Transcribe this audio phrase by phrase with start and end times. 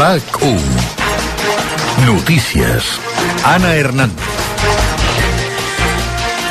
[0.00, 0.62] RAC1
[2.06, 2.98] Notícies
[3.44, 4.24] Anna Hernández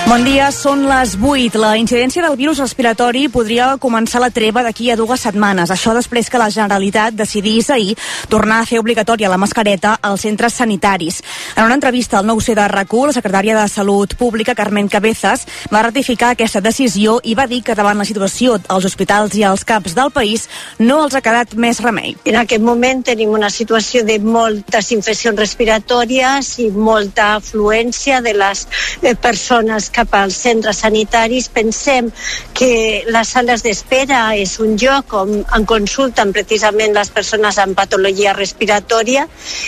[0.09, 1.59] Bon dia, són les 8.
[1.61, 5.69] La incidència del virus respiratori podria començar la treva d'aquí a dues setmanes.
[5.69, 7.93] Això després que la Generalitat decidís ahir
[8.27, 11.19] tornar a fer obligatòria la mascareta als centres sanitaris.
[11.55, 15.45] En una entrevista al nou c de rac la secretària de Salut Pública, Carmen Cabezas,
[15.71, 19.63] va ratificar aquesta decisió i va dir que davant la situació als hospitals i als
[19.63, 20.49] CAPs del país
[20.79, 22.17] no els ha quedat més remei.
[22.25, 28.65] En aquest moment tenim una situació de moltes infeccions respiratòries i molta afluència de les
[29.03, 31.49] eh, persones que cap als centres sanitaris.
[31.53, 32.09] Pensem
[32.55, 38.35] que les sales d'espera és un lloc on en consulten precisament les persones amb patologia
[38.37, 39.27] respiratòria,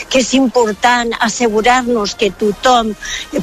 [0.09, 2.95] que és important assegurar-nos que tothom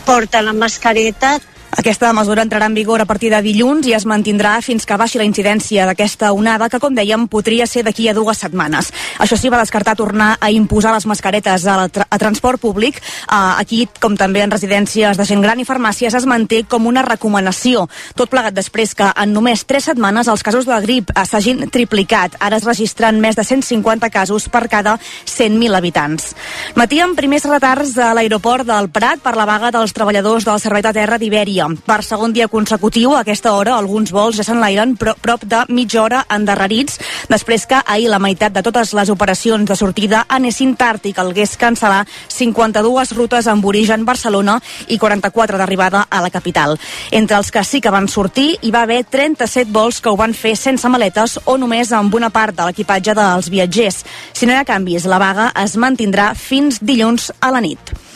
[0.09, 1.38] porta la mascareta.
[1.77, 5.18] Aquesta mesura entrarà en vigor a partir de dilluns i es mantindrà fins que baixi
[5.20, 8.88] la incidència d'aquesta onada, que, com dèiem, podria ser d'aquí a dues setmanes.
[9.20, 13.02] Això sí, va descartar tornar a imposar les mascaretes a, tra a transport públic.
[13.28, 17.05] Uh, aquí, com també en residències de gent gran i farmàcies, es manté com una
[17.05, 17.84] recomanació.
[18.16, 22.41] Tot plegat després que en només tres setmanes els casos de grip s'hagin triplicat.
[22.41, 24.96] Ara es registren més de 150 casos per cada
[25.28, 26.33] 100.000 habitants.
[26.80, 30.86] Matí amb primers retards a l'aeroport del Prat per la vaga dels treballadors del Servei
[30.86, 31.67] de Terra d'Ibèria dia.
[31.87, 36.03] Per segon dia consecutiu, a aquesta hora, alguns vols ja s'enlairen pro prop de mitja
[36.03, 41.05] hora endarrerits, després que ahir la meitat de totes les operacions de sortida anessin tard
[41.06, 46.79] i calgués cancel·lar 52 rutes amb origen Barcelona i 44 d'arribada a la capital.
[47.11, 50.34] Entre els que sí que van sortir, hi va haver 37 vols que ho van
[50.34, 54.05] fer sense maletes o només amb una part de l'equipatge dels viatgers.
[54.33, 58.08] Si no hi ha canvis, la vaga es mantindrà fins dilluns a la nit.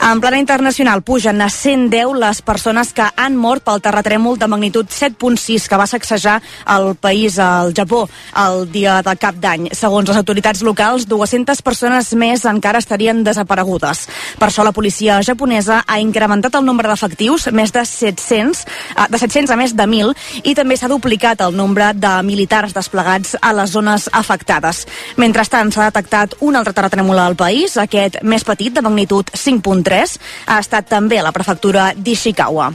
[0.00, 4.88] En plana internacional pugen a 110 les persones que han mort pel terratrèmol de magnitud
[4.88, 6.38] 7.6 que va sacsejar
[6.72, 9.68] el país, al Japó, el dia de cap d'any.
[9.76, 14.06] Segons les autoritats locals, 200 persones més encara estarien desaparegudes.
[14.40, 18.64] Per això la policia japonesa ha incrementat el nombre d'efectius, més de 700,
[18.96, 22.72] eh, de 700 a més de 1.000, i també s'ha duplicat el nombre de militars
[22.72, 24.86] desplegats a les zones afectades.
[25.20, 30.60] Mentrestant, s'ha detectat un altre terratrèmol al país, aquest més petit, de magnitud 5.3 ha
[30.60, 32.70] estat també a la prefectura d'Ishikawa.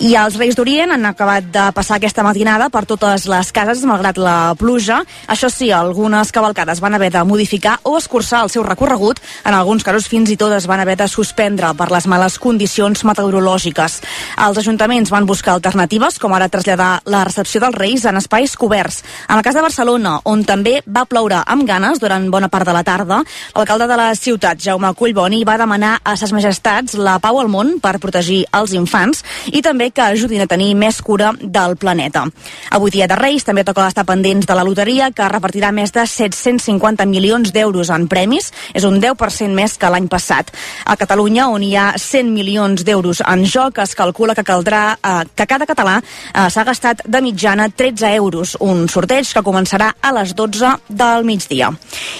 [0.00, 4.16] I els Reis d'Orient han acabat de passar aquesta matinada per totes les cases, malgrat
[4.16, 5.02] la pluja.
[5.28, 9.20] Això sí, algunes cavalcades van haver de modificar o escurçar el seu recorregut.
[9.44, 13.04] En alguns casos fins i tot es van haver de suspendre per les males condicions
[13.04, 13.98] meteorològiques.
[14.46, 19.02] Els ajuntaments van buscar alternatives, com ara traslladar la recepció dels Reis en espais coberts.
[19.28, 22.72] En el cas de Barcelona, on també va ploure amb ganes durant bona part de
[22.72, 23.20] la tarda,
[23.54, 27.76] l'alcalde de la ciutat, Jaume Collboni, va demanar a ses majestats la pau al món
[27.84, 32.26] per protegir els infants i també que ajudin a tenir més cura del planeta.
[32.70, 36.04] Avui dia de Reis també toca estar pendents de la loteria que repartirà més de
[36.06, 40.50] 750 milions d'euros en premis, és un 10% més que l'any passat.
[40.84, 45.24] A Catalunya, on hi ha 100 milions d'euros en joc, es calcula que caldrà eh,
[45.34, 50.12] que cada català eh, s'ha gastat de mitjana 13 euros, un sorteig que començarà a
[50.20, 51.70] les 12 del migdia.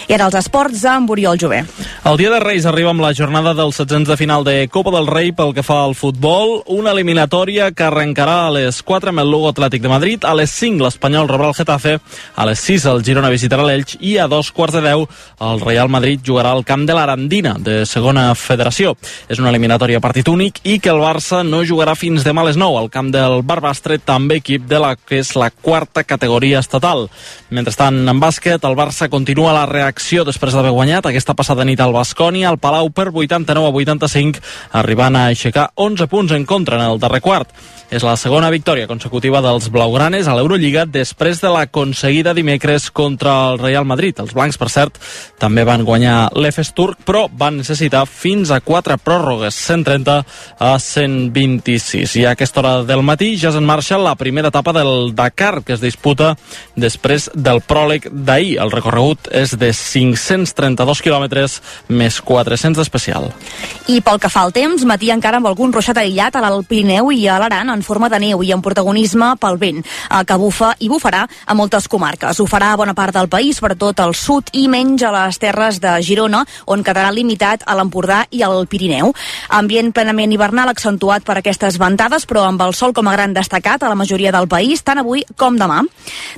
[0.09, 1.63] I ara els esports amb Oriol Jové.
[2.09, 5.09] El dia de Reis arriba amb la jornada dels setzents de final de Copa del
[5.11, 9.31] Rei pel que fa al futbol, una eliminatòria que arrencarà a les 4 amb el
[9.33, 11.97] Lugo Atlètic de Madrid, a les 5 l'Espanyol rebrà el Getafe,
[12.39, 15.09] a les 6 el Girona visitarà l'Elx i a dos quarts de 10
[15.49, 18.95] el Real Madrid jugarà al camp de l'Arandina, de segona federació.
[19.27, 22.61] És una eliminatòria partit únic i que el Barça no jugarà fins demà a les
[22.61, 27.09] 9 al camp del Barbastre, també equip de la que és la quarta categoria estatal.
[27.51, 31.97] Mentrestant, en bàsquet, el Barça continua la reacció després d'haver guanyat aquesta passada nit al
[31.97, 34.47] Bascònia, al Palau per 89 a 85,
[34.79, 37.51] arribant a aixecar 11 punts en contra en el darrer quart.
[37.91, 43.59] És la segona victòria consecutiva dels blaugranes a l'Eurolliga després de l'aconseguida dimecres contra el
[43.59, 44.21] Real Madrid.
[44.23, 45.01] Els blancs, per cert,
[45.43, 50.21] també van guanyar l'Efes turc, però van necessitar fins a quatre pròrrogues, 130
[50.63, 52.15] a 126.
[52.21, 55.65] I a aquesta hora del matí ja és en marxa la primera etapa del Dakar,
[55.67, 56.37] que es disputa
[56.79, 58.61] després del pròleg d'ahir.
[58.63, 61.59] El recorregut és de 532 quilòmetres
[61.89, 63.33] més 400 d'especial.
[63.91, 67.13] I pel que fa al temps, matí encara amb algun ruixat aïllat a l'Alt Pirineu
[67.15, 70.73] i a l'Aran en forma de neu i amb protagonisme pel vent, eh, que bufa
[70.83, 72.41] i bufarà a moltes comarques.
[72.41, 75.79] Ho farà a bona part del país, sobretot al sud i menys a les terres
[75.79, 79.15] de Girona, on quedarà limitat a l'Empordà i al Pirineu.
[79.51, 83.85] Ambient plenament hivernal accentuat per aquestes ventades, però amb el sol com a gran destacat
[83.85, 85.85] a la majoria del país, tant avui com demà.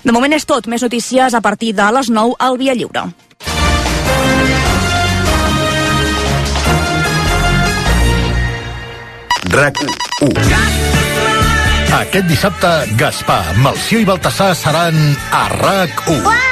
[0.05, 0.69] De moment és tot.
[0.69, 3.09] Més notícies a partir de les 9 al Via Lliure.
[9.53, 9.77] RAC
[10.25, 10.83] 1
[11.93, 14.97] aquest dissabte, Gaspar, Malció i Baltasar seran
[15.37, 16.23] a RAC1.
[16.25, 16.52] Uau,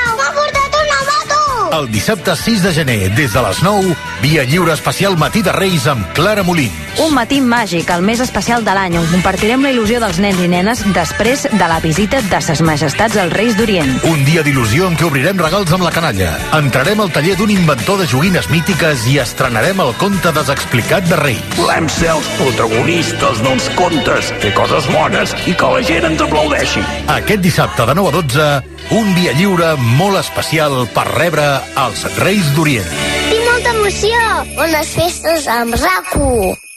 [1.72, 5.87] El dissabte 6 de gener, des de les 9, via lliure especial Matí de Reis
[5.87, 6.75] amb Clara Molins.
[6.99, 10.49] Un matí màgic, el més especial de l'any, on compartirem la il·lusió dels nens i
[10.50, 13.93] nenes després de la visita de ses majestats als Reis d'Orient.
[14.11, 16.32] Un dia d'il·lusió en què obrirem regals amb la canalla.
[16.58, 21.46] Entrarem al taller d'un inventor de joguines mítiques i estrenarem el conte desexplicat de Reis.
[21.55, 26.82] Volem ser els protagonistes dels contes, fer coses bones i que la gent ens aplaudeixi.
[27.20, 28.50] Aquest dissabte de 9 a 12,
[28.90, 31.44] un dia lliure molt especial per rebre
[31.84, 32.90] els Reis d'Orient.
[33.31, 34.25] Tinc molta emoció!
[34.56, 36.69] Bones festes amb RAC1!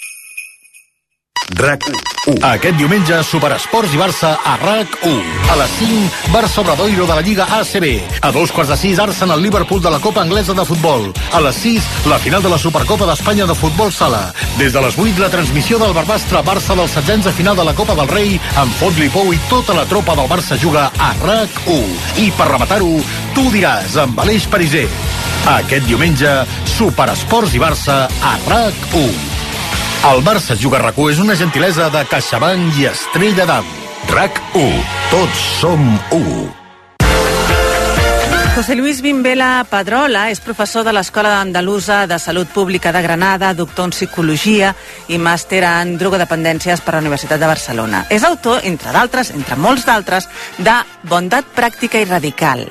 [1.53, 2.39] RAC1.
[2.47, 5.17] Aquest diumenge, Superesports i Barça a RAC1.
[5.51, 7.85] A les 5, Barça Obradoiro de la Lliga ACB.
[8.21, 11.11] A dos quarts de sis, Arsenal Liverpool de la Copa Anglesa de Futbol.
[11.33, 14.33] A les 6, la final de la Supercopa d'Espanya de Futbol Sala.
[14.57, 17.75] Des de les 8, la transmissió del Barbastre Barça del setzents de final de la
[17.75, 22.17] Copa del Rei amb Fotli Pou i tota la tropa del Barça juga a RAC1.
[22.23, 22.95] I per rematar-ho,
[23.35, 24.87] tu diràs amb Aleix Pariser.
[25.57, 26.33] Aquest diumenge,
[26.77, 29.32] Superesports i Barça a RAC1.
[30.03, 33.69] El Barça Juga rac és una gentilesa de CaixaBank i Estrella d'Am.
[34.11, 34.83] RAC1.
[35.13, 35.87] Tots som
[36.19, 36.62] 1.
[38.55, 43.87] José Luis Bimbela Pedrola és professor de l'Escola Andalusa de Salut Pública de Granada, doctor
[43.89, 44.75] en Psicologia
[45.09, 48.03] i màster en drogodependències per la Universitat de Barcelona.
[48.13, 50.29] És autor, entre d'altres, entre molts d'altres,
[50.61, 50.75] de
[51.09, 52.61] Bondat Pràctica i Radical.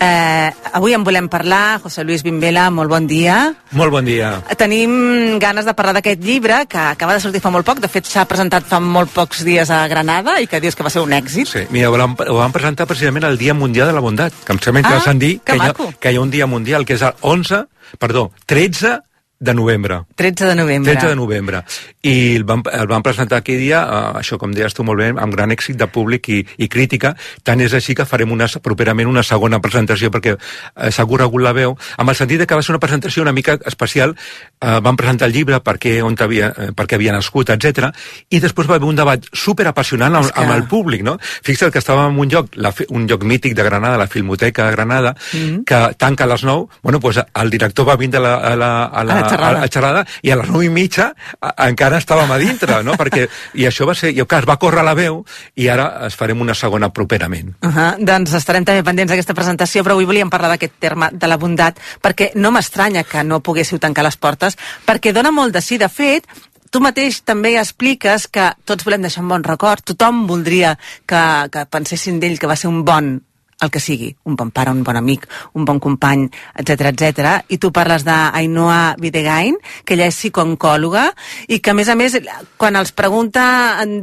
[0.00, 1.82] Eh, avui en volem parlar.
[1.84, 3.52] José Luis Bimbela, molt bon dia.
[3.76, 4.40] Molt bon dia.
[4.56, 7.84] Tenim ganes de parlar d'aquest llibre que acaba de sortir fa molt poc.
[7.84, 10.90] De fet, s'ha presentat fa molt pocs dies a Granada i que dius que va
[10.90, 11.52] ser un èxit.
[11.52, 14.56] Sí, mira, ho vam, ho vam presentar precisament el Dia Mundial de la Bondat, que
[14.56, 16.86] em sembla Ah, interessant dir que que, hi ha, que hi ha un dia mundial,
[16.86, 17.64] que és el 11,
[18.02, 18.96] perdó, 13
[19.38, 20.00] de novembre.
[20.14, 20.92] 13 de novembre.
[20.92, 21.62] 13 de novembre.
[22.02, 25.08] I el vam, el vam presentar aquell dia, eh, això com deies tu molt bé,
[25.12, 27.14] amb gran èxit de públic i, i crítica.
[27.44, 31.52] Tant és així que farem una, properament una segona presentació perquè eh, s'ha corregut la
[31.52, 34.14] veu, amb el sentit que va ser una presentació una mica especial.
[34.60, 37.90] Eh, vam presentar el llibre, per què, on havia, eh, per què havia nascut, etc.
[38.30, 41.18] I després va haver un debat super apassionant amb, que- amb el públic, no?
[41.20, 44.72] Fixa't que estàvem en un lloc, la, un lloc mític de Granada, la Filmoteca de
[44.72, 45.64] Granada, Mm.
[45.64, 48.84] que tanca a les 9, bueno, pues el director va vindre a la, a la,
[48.84, 49.58] a la, A la xerrada.
[49.58, 52.96] a la xerrada i a les 9 i mitja a, encara estàvem a dintre, no?
[53.00, 55.22] Perquè, I això va ser, jo que es va córrer la veu
[55.56, 57.54] i ara es farem una segona properament.
[57.62, 57.90] Uh -huh.
[57.98, 61.78] Doncs estarem també pendents d'aquesta presentació, però avui volíem parlar d'aquest terme de la bondat,
[62.02, 64.56] perquè no m'estranya que no poguéssiu tancar les portes,
[64.86, 65.78] perquè dona molt de sí.
[65.78, 66.24] De fet,
[66.70, 71.66] tu mateix també expliques que tots volem deixar un bon record, tothom voldria que, que
[71.66, 73.20] pensessin d'ell que va ser un bon
[73.60, 75.24] el que sigui, un bon pare, un bon amic,
[75.56, 76.26] un bon company,
[76.60, 77.30] etc etc.
[77.48, 81.06] I tu parles d'Ainoa Videgain, que ella és psicooncòloga,
[81.48, 82.18] i que, a més a més,
[82.60, 83.46] quan els pregunta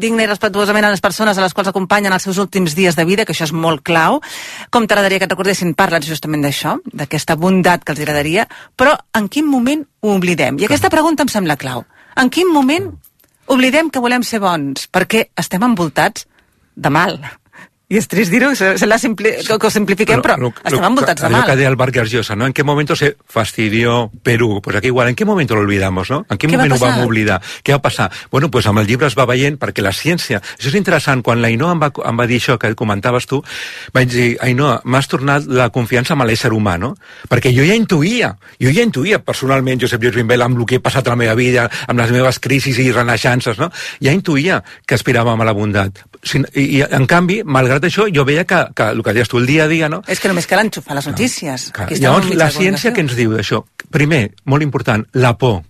[0.01, 3.05] digna i respectuosament a les persones a les quals acompanyen els seus últims dies de
[3.05, 4.21] vida, que això és molt clau,
[4.73, 9.29] com t'agradaria que et recordessin, parles justament d'això, d'aquesta bondat que els agradaria, però en
[9.29, 10.57] quin moment ho oblidem?
[10.57, 11.85] I aquesta pregunta em sembla clau.
[12.17, 12.89] En quin moment
[13.53, 14.89] oblidem que volem ser bons?
[14.89, 16.25] Perquè estem envoltats
[16.73, 17.19] de mal.
[17.91, 20.85] I és trist dir-ho, se, se la simpli que, que ho simplifiquem, però, lo- estem
[20.87, 21.45] envoltats de allò mal.
[21.49, 22.47] que deia el Vargas Llosa, ¿no?
[22.47, 24.61] ¿En qué momento se fastidió Perú?
[24.63, 26.25] Pues aquí igual, ¿en qué momento lo olvidamos, no?
[26.29, 27.41] En Què va moment ho vam oblidar?
[27.61, 28.09] Què va passar?
[28.31, 30.39] Bueno, pues amb el llibre es va veient perquè la ciència...
[30.57, 33.43] Això és interessant, quan l'Ainoa em, va, em va dir això que comentaves tu,
[33.93, 36.95] vaig dir, Ainoa, m'has tornat la confiança amb l'ésser humà, no?
[37.29, 38.31] Perquè jo ja intuïa,
[38.63, 41.35] jo ja intuïa personalment, Josep Lluís Bimbel, amb el que he passat a la meva
[41.35, 43.69] vida, amb les meves crisis i renaixences, no?
[44.01, 46.01] Ja intuïa que aspiràvem a la bondat.
[46.55, 49.49] I, i en canvi, malgrat això, jo veia que, que el que deies tu el
[49.49, 50.01] dia a dia, no?
[50.07, 51.69] És que només cal enxufar les notícies.
[51.73, 51.87] Clar.
[51.87, 53.63] Aquí estem Llavors, la ciència que ens diu d'això?
[53.93, 55.61] Primer, molt important, la por.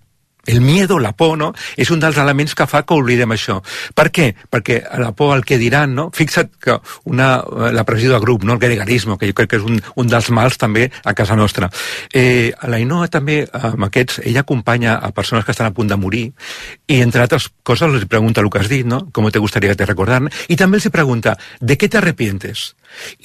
[0.46, 1.54] El miedo, la por, no?
[1.80, 3.62] És un dels elements que fa que oblidem això.
[3.96, 4.26] Per què?
[4.52, 6.10] Perquè la por al que diran, no?
[6.12, 6.76] Fixa't que
[7.08, 7.38] una,
[7.72, 8.58] la pressió de grup, no?
[8.58, 11.72] el gregarisme, que jo crec que és un, un dels mals també a casa nostra.
[12.12, 15.96] Eh, la Inoa també, amb aquests, ella acompanya a persones que estan a punt de
[15.96, 19.06] morir i, entre altres coses, els pregunta el que has dit, no?
[19.16, 20.28] Com te gustaría que te recordaran?
[20.52, 22.74] I també els pregunta, ¿de què t'arrepientes?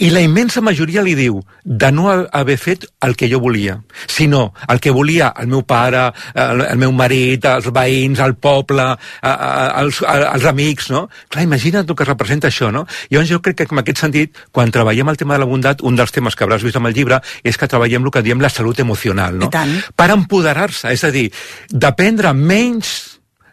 [0.01, 3.79] I la immensa majoria li diu de no ha- haver fet el que jo volia,
[4.07, 8.87] sinó el que volia el meu pare, el, el meu marit, els veïns, el poble,
[9.23, 11.09] els, els amics, no?
[11.29, 12.87] Clar, imagina't el que representa això, no?
[13.11, 15.97] Llavors jo crec que en aquest sentit, quan treballem el tema de la bondat, un
[15.99, 18.49] dels temes que hauràs vist amb el llibre és que treballem el que diem la
[18.53, 19.51] salut emocional, no?
[19.97, 21.29] Per empoderar-se, és a dir,
[21.69, 22.97] dependre menys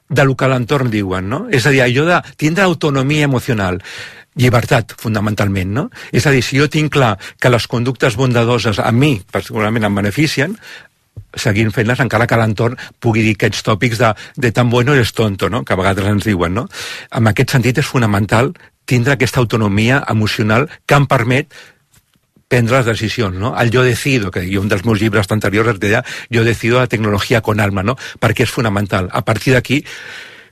[0.07, 1.45] de lo que l'entorn diuen, no?
[1.51, 3.81] És a dir, allò de tindre autonomia emocional
[4.35, 5.85] llibertat, fonamentalment, no?
[6.11, 10.01] És a dir, si jo tinc clar que les conductes bondadoses a mi, particularment, em
[10.01, 10.57] beneficien,
[11.35, 15.49] seguint fent-les encara que l'entorn pugui dir aquests tòpics de, de tan bueno eres tonto,
[15.49, 15.63] no?
[15.63, 16.53] que a vegades ens diuen.
[16.55, 16.67] No?
[17.11, 18.53] En aquest sentit és fonamental
[18.85, 21.55] tindre aquesta autonomia emocional que em permet
[22.47, 23.55] prendre les decisions, no?
[23.57, 26.87] El jo decido, que jo un dels meus llibres anteriors es deia jo decido la
[26.87, 27.97] tecnologia con alma, no?
[28.21, 29.09] Perquè és fonamental.
[29.11, 29.81] A partir d'aquí,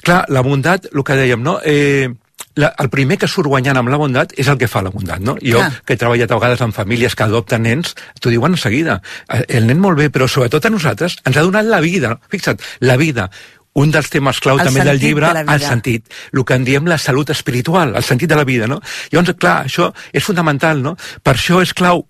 [0.02, 1.60] clar, la bondat, el que dèiem, no?
[1.64, 2.10] Eh,
[2.56, 5.24] la, el primer que surt guanyant amb la bondat és el que fa la bondat,
[5.24, 5.36] no?
[5.42, 5.82] Jo, Clar.
[5.86, 9.02] que he treballat a vegades amb famílies que adopten nens, t'ho diuen en seguida.
[9.28, 12.18] Eh, El nen molt bé, però sobretot a nosaltres ens ha donat la vida.
[12.30, 13.30] Fixa't, la vida.
[13.74, 16.06] Un dels temes clau El també del llibre, de el sentit.
[16.32, 18.80] El que en diem la salut espiritual, el sentit de la vida, no?
[19.10, 20.96] Llavors, clar, això és fonamental, no?
[21.24, 22.06] Per això és clau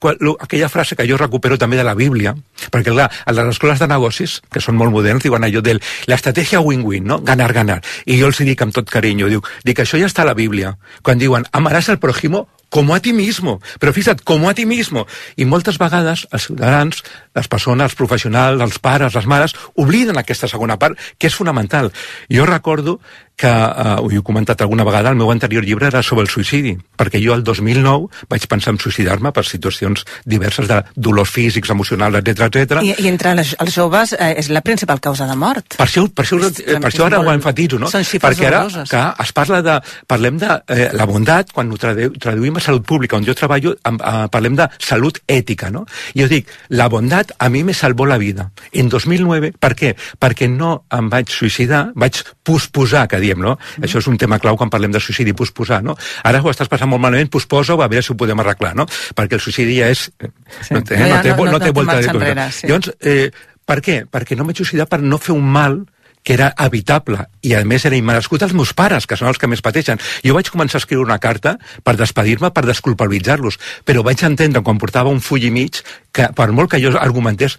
[0.00, 2.34] aquella frase que jo recupero també de la Bíblia,
[2.70, 6.60] perquè clar, a les escoles de negocis, que són molt moderns, diuen allò del l'estratègia
[6.60, 7.20] win-win, no?
[7.24, 7.80] Ganar, ganar.
[8.06, 10.76] I jo els dic amb tot carinyo, diu, dic, això ja està a la Bíblia.
[11.02, 13.60] Quan diuen, amaràs al prójimo como a ti mismo.
[13.80, 15.06] Però fixa't, como a ti mismo.
[15.36, 17.02] I moltes vegades els ciutadans,
[17.34, 21.92] les persones, els professionals, els pares, les mares, obliden aquesta segona part, que és fonamental.
[22.28, 22.98] Jo recordo
[23.38, 26.74] que, eh, ho he comentat alguna vegada, el meu anterior llibre era sobre el suïcidi,
[26.98, 32.18] perquè jo el 2009 vaig pensar en suïcidar-me per situacions diverses de dolors físics, emocionals,
[32.18, 32.82] etc etc.
[32.82, 35.76] I, I entre les, els joves eh, és la principal causa de mort.
[35.78, 37.86] Per això, per això, És- per això ara és ho molt- enfatitzo, no?
[38.34, 39.78] Perquè ara que es parla de...
[40.08, 43.76] Parlem de eh, la bondat, quan ho tradu traduïm a salut pública, on jo treballo,
[43.84, 45.84] amb, eh, parlem de salut ètica, no?
[46.14, 48.50] I jo dic, la bondat a mi me salvó la vida.
[48.72, 49.94] En 2009, per què?
[50.18, 53.54] Perquè no em vaig suïcidar, vaig posposar, que diem, no?
[53.76, 53.84] Mm.
[53.88, 55.94] Això és un tema clau quan parlem de suïcidi, posposar, no?
[56.24, 58.88] Ara ho estàs passant molt malament, posposa-ho, a veure si ho podem arreglar, no?
[59.14, 60.08] Perquè el suïcidi ja és...
[60.08, 60.74] Sí.
[60.74, 62.66] No té, No no té, no- no, no té volta de enrere, sí.
[62.70, 63.30] Llavors, eh,
[63.68, 64.00] per què?
[64.08, 65.82] Perquè no m'he suïcidat per no fer un mal
[66.24, 69.48] que era evitable i a més era immerescut als meus pares, que són els que
[69.48, 70.00] més pateixen.
[70.26, 71.54] Jo vaig començar a escriure una carta
[71.86, 73.56] per despedir-me, per desculpabilitzar-los,
[73.86, 75.78] però vaig entendre quan portava un full i mig
[76.12, 77.56] que per molt que jo argumentés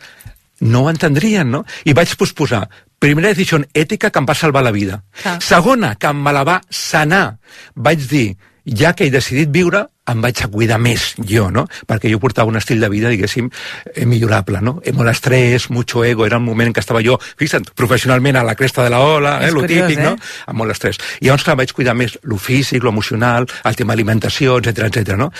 [0.60, 1.64] no ho entendrien, no?
[1.88, 2.66] I vaig posposar.
[3.00, 5.04] Primera decisió ètica que em va salvar la vida.
[5.22, 5.40] Clar.
[5.42, 7.40] Segona, que me la va sanar.
[7.76, 11.66] Vaig dir, ja que he decidit viure, em vaig a cuidar més jo, no?
[11.88, 13.50] Perquè jo portava un estil de vida, diguéssim,
[13.94, 14.80] eh, millorable, no?
[14.84, 18.44] Eh, molt estrès, mucho ego, era un moment en què estava jo, fixa't, professionalment a
[18.44, 20.10] la cresta de la ola, eh, lo curiós, típic, eh?
[20.10, 20.16] no?
[20.48, 21.00] Amb molt estrès.
[21.22, 25.18] I llavors, clar, vaig cuidar més lo físic, lo emocional, el tema alimentació, etc etc.
[25.18, 25.32] no?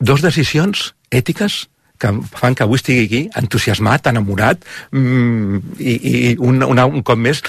[0.00, 1.66] Dos decisions ètiques
[1.98, 7.18] que fan que avui estigui aquí entusiasmat, enamorat mm, i, i un, una, un cop
[7.20, 7.42] més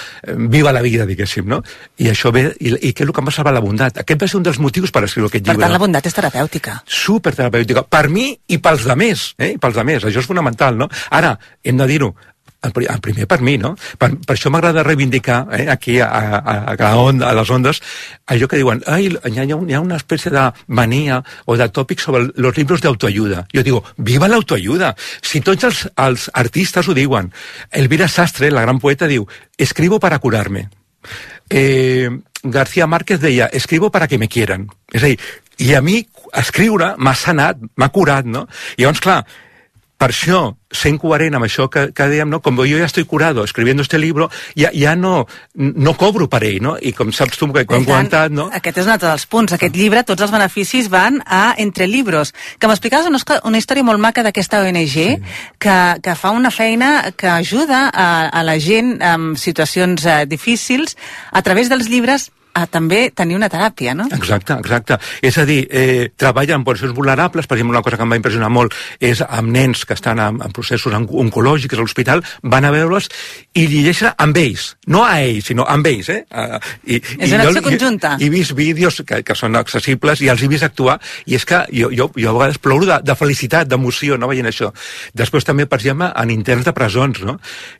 [0.50, 1.62] viva la vida, diguéssim, no?
[1.98, 4.00] I això ve, i, i què és el que em va salvar la bondat?
[4.02, 6.16] Aquest va ser un dels motius per escriure aquest Per llibre tant, la bondat és
[6.16, 6.78] terapèutica.
[6.86, 9.54] superterapèutica, per mi i pels demés, eh?
[9.56, 10.88] I pels demés, això és fonamental, no?
[11.10, 12.14] Ara, hem de dir-ho,
[12.62, 13.76] el, el primer per mi, no?
[13.98, 17.80] Per, per això m'agrada reivindicar, eh, aquí a, a, a, onda, a les ondes,
[18.26, 22.00] allò que diuen, ai, hi ha, hi ha una espècie de mania o de tòpic
[22.02, 23.46] sobre el- los libros d'autoayuda.
[23.54, 24.94] Jo digo, viva l'autoayuda!
[25.22, 27.32] Si tots els, els artistes ho diuen.
[27.70, 30.68] Elvira Sastre, la gran poeta, diu, escribo para curarme.
[31.50, 32.10] Eh,
[32.42, 34.68] García Márquez deia, escribo para que me quieran.
[34.92, 35.18] És a dir,
[35.58, 36.02] i a mi
[36.38, 38.46] escriure m'ha sanat, m'ha curat, no?
[38.76, 39.24] I llavors, clar,
[39.98, 40.40] per això,
[40.70, 42.38] sent coherent amb això que, que dèiem, no?
[42.44, 46.60] com jo ja estic curado escribiendo este libro, ja, ja no, no cobro per ell,
[46.62, 46.76] no?
[46.78, 48.46] I com saps tu, que quan hem comentat, no?
[48.54, 49.56] Aquest és un altre dels punts.
[49.56, 52.30] Aquest llibre, tots els beneficis van a Entre Libros.
[52.60, 55.08] Que m'explicaves una, una història molt maca d'aquesta ONG sí.
[55.58, 60.94] que, que fa una feina que ajuda a, a la gent en situacions eh, difícils
[61.32, 64.06] a través dels llibres a també tenir una teràpia, no?
[64.12, 64.96] Exacte, exacte.
[65.22, 68.16] És a dir, eh, treballa amb poblacions vulnerables, per exemple, una cosa que em va
[68.16, 72.64] impressionar molt és amb nens que estan en, en processos on- oncològics a l'hospital, van
[72.64, 73.08] a veure'ls
[73.54, 76.24] i llegeixen amb ells, no a ells, sinó amb ells, eh?
[76.30, 78.16] Uh, i, És una jo- acció conjunta.
[78.18, 81.44] I, he vist vídeos que, que són accessibles i els he vist actuar, i és
[81.44, 84.72] que jo, jo, jo a vegades ploro de, de felicitat, d'emoció, no veient això.
[85.14, 87.38] Després també, per exemple, en interns de presons, no?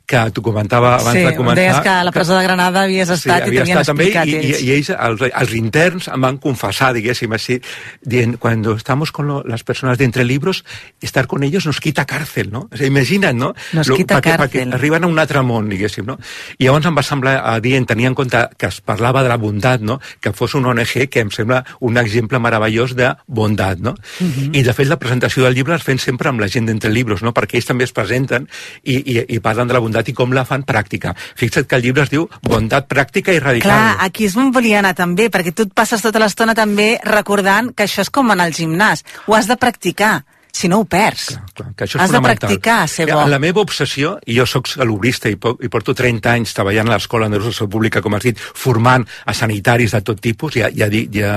[0.09, 1.59] Que t'ho comentava abans sí, de començar.
[1.61, 4.68] deies que a la presó de Granada havies estat i havia t'havien explicat i, i,
[4.71, 4.89] ells.
[4.89, 7.59] els, els interns em van confessar, diguéssim així,
[8.01, 10.63] dient, cuando estamos con lo, las personas de entre libros,
[11.01, 12.67] estar con ellos nos quita cárcel, no?
[12.71, 13.53] O sigui, imagina't, no?
[13.73, 14.69] Nos quita perquè, cárcel.
[14.69, 16.17] Perquè arriben a un altre món, diguéssim, no?
[16.57, 19.81] I llavors em va semblar adient, tenir en compte que es parlava de la bondat,
[19.81, 19.99] no?
[20.21, 23.95] Que fos una ONG que em sembla un exemple meravellós de bondat, no?
[24.19, 24.51] Mhm.
[24.53, 27.23] I, de fet, la presentació del llibre es fent sempre amb la gent d'entre libros,
[27.23, 27.33] no?
[27.33, 28.47] Perquè ells també es presenten
[28.83, 31.15] i, i, i parlen de la bondat i com la fan pràctica.
[31.39, 33.71] Fixa't que el llibre es diu Bondat pràctica i radical.
[33.71, 37.85] Clar, aquí és volia anar també, perquè tu et passes tota l'estona també recordant que
[37.85, 39.03] això és com anar al gimnàs.
[39.27, 41.37] Ho has de practicar, si no ho perds.
[41.55, 43.21] Clar, que això és has de practicar, ser bo.
[43.29, 47.29] La meva obsessió, i jo sóc salubrista i, i porto 30 anys treballant a l'Escola
[47.29, 50.83] de Salut Pública, com has dit, formant a sanitaris de tot tipus i a, i
[50.83, 51.35] a, i a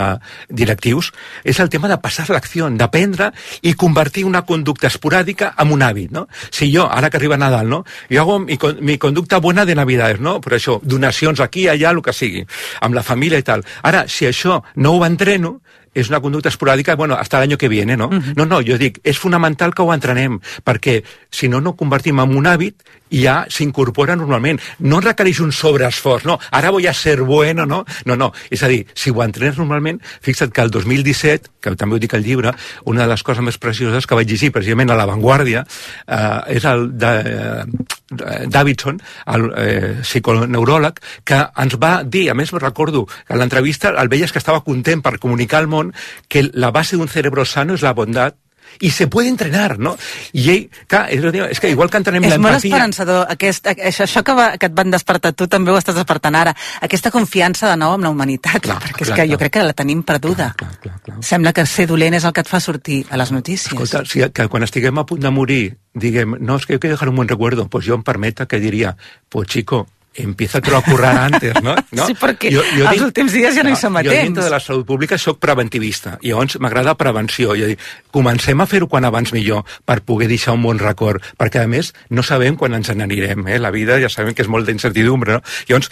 [0.48, 1.12] directius,
[1.44, 3.30] és el tema de passar l'acció, d'aprendre
[3.62, 6.26] i convertir una conducta esporàdica en un hàbit, no?
[6.50, 7.82] Si jo, ara que arriba Nadal, no?
[8.10, 10.38] Jo hago mi, mi conducta buena de Navidades, no?
[10.40, 12.46] Per això, donacions aquí, allà, el que sigui,
[12.80, 13.64] amb la família i tal.
[13.82, 15.58] Ara, si això no ho entreno,
[15.94, 18.08] és una conducta esporàdica, bueno, hasta l'any que viene, no?
[18.36, 22.20] No, no, jo dic, és fonamental que ho entrenem, perquè si no, no ho convertim
[22.22, 22.80] en un hàbit
[23.12, 24.60] i ja s'incorpora normalment.
[24.80, 27.84] No requereix un sobreesforç, no, ara voy a ser bueno, no?
[28.08, 31.96] No, no, és a dir, si ho entrenes normalment, fixa't que el 2017, que també
[31.96, 32.54] ho dic al llibre,
[32.88, 35.66] una de les coses més precioses que vaig llegir precisament a La Vanguardia,
[36.06, 38.00] eh, és el de, eh,
[38.48, 39.00] Davidson,
[39.34, 44.32] el eh, psiconeuròleg, que ens va dir, a més recordo, que a l'entrevista el veies
[44.32, 45.92] que estava content per comunicar al món
[46.28, 48.36] que la base d'un cerebro sano és la bondat
[48.80, 49.96] i se puede entrenar, no?
[50.32, 52.70] I ell, clar, és, és que igual que entrenem És molt l'empatia...
[52.70, 53.26] esperançador.
[53.32, 56.54] Aquest, això, això que, va, que et van despertar tu també ho estàs despertant ara.
[56.82, 58.62] Aquesta confiança de nou amb la humanitat.
[58.64, 59.30] Clar, perquè és clar, que clar.
[59.34, 60.52] jo crec que la tenim perduda.
[60.58, 61.20] Clar, clar, clar.
[61.24, 63.72] Sembla que ser dolent és el que et fa sortir a les notícies.
[63.72, 65.62] Escolta, si, que quan estiguem a punt de morir
[65.94, 68.60] diguem, no, es que yo quiero dejar un buen recuerdo, pues yo en permeta que
[68.60, 68.96] diria,
[69.28, 71.74] pues chico, empieza a currar antes, no?
[71.92, 72.06] no?
[72.06, 74.86] Sí, perquè els últims dies ja no hi som a Jo dintre de la salut
[74.86, 77.78] pública sóc preventivista, i llavors m'agrada prevenció, i a dir,
[78.12, 81.92] comencem a fer-ho quan abans millor per poder deixar un bon record, perquè a més
[82.10, 83.58] no sabem quan ens n'anirem, eh?
[83.58, 85.46] la vida ja sabem que és molt d'incertidumbre, no?
[85.68, 85.90] Llavors,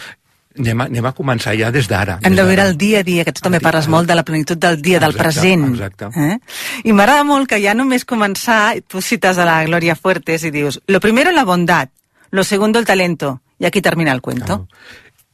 [0.58, 2.18] anem a, anem a començar ja des d'ara.
[2.26, 4.58] Hem de veure el dia a dia, que tu també parles molt de la plenitud
[4.58, 5.66] del dia, del Exacte, present.
[5.74, 6.10] exacte.
[6.16, 6.38] Eh?
[6.84, 10.80] I m'agrada molt que ja només començar, tu cites a la Gloria Fuertes i dius,
[10.86, 11.88] lo primero la bondad,
[12.30, 14.66] lo segundo el talento, i aquí termina el cuento.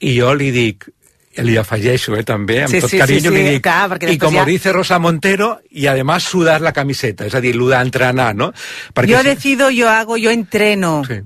[0.00, 0.84] I jo li dic,
[1.38, 4.04] li afegeixo, eh, també, amb Sí, tot sí, carinyo, sí, li sí, dic, clar, perquè
[4.04, 7.54] i després com ja- dice Rosa Montero, y además sudar la camiseta, és a dir,
[7.56, 8.52] lo d'entrenar, no?
[8.52, 11.02] jo si- decido, jo hago, jo entreno.
[11.06, 11.20] Sí.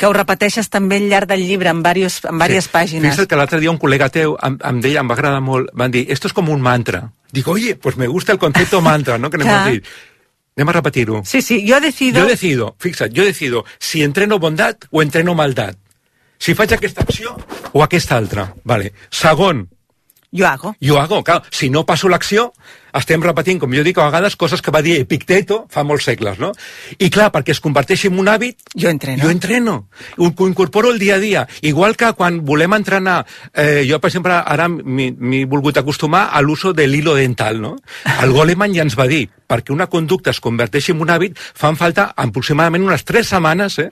[0.00, 2.70] Que ho repeteixes també al llarg del llibre, en, varios, en diverses Sí.
[2.72, 3.10] pàgines.
[3.12, 5.90] Fixa't que l'altre dia un col·lega teu em, em deia, em va agradar molt, van
[5.90, 7.12] dir, esto es como un mantra.
[7.32, 9.28] Digo, oye, pues me gusta el concepto mantra, ¿no?
[9.28, 9.82] Que anem a dir.
[10.56, 11.22] Anem a repetir-ho.
[11.26, 12.22] Sí, sí, jo decido...
[12.22, 15.76] Jo decido, fixa't, jo decido si entreno bondat o entreno maldat.
[16.40, 17.36] Si faig aquesta acció
[17.72, 18.48] o aquesta altra.
[18.64, 18.94] Vale.
[19.12, 19.68] Segon,
[20.32, 20.76] Jo hago.
[20.80, 22.52] jo hago, clar, si no passo l'acció,
[22.94, 26.38] estem repetint, com jo dic a vegades, coses que va dir Epicteto fa molts segles,
[26.38, 26.52] no?
[27.02, 29.24] I clar, perquè es converteixi en un hàbit, Jo entreno.
[29.24, 29.74] jo entreno,
[30.18, 31.48] ho, incorporo el dia a dia.
[31.62, 36.28] Igual que quan volem entrenar, eh, jo, per exemple, ara m'hi m'hi he volgut acostumar
[36.32, 37.76] a l'uso de l'hilo dental, no?
[38.22, 41.74] El Goleman ja ens va dir, perquè una conducta es converteixi en un hàbit, fan
[41.76, 43.90] falta aproximadament unes 3 setmanes, eh?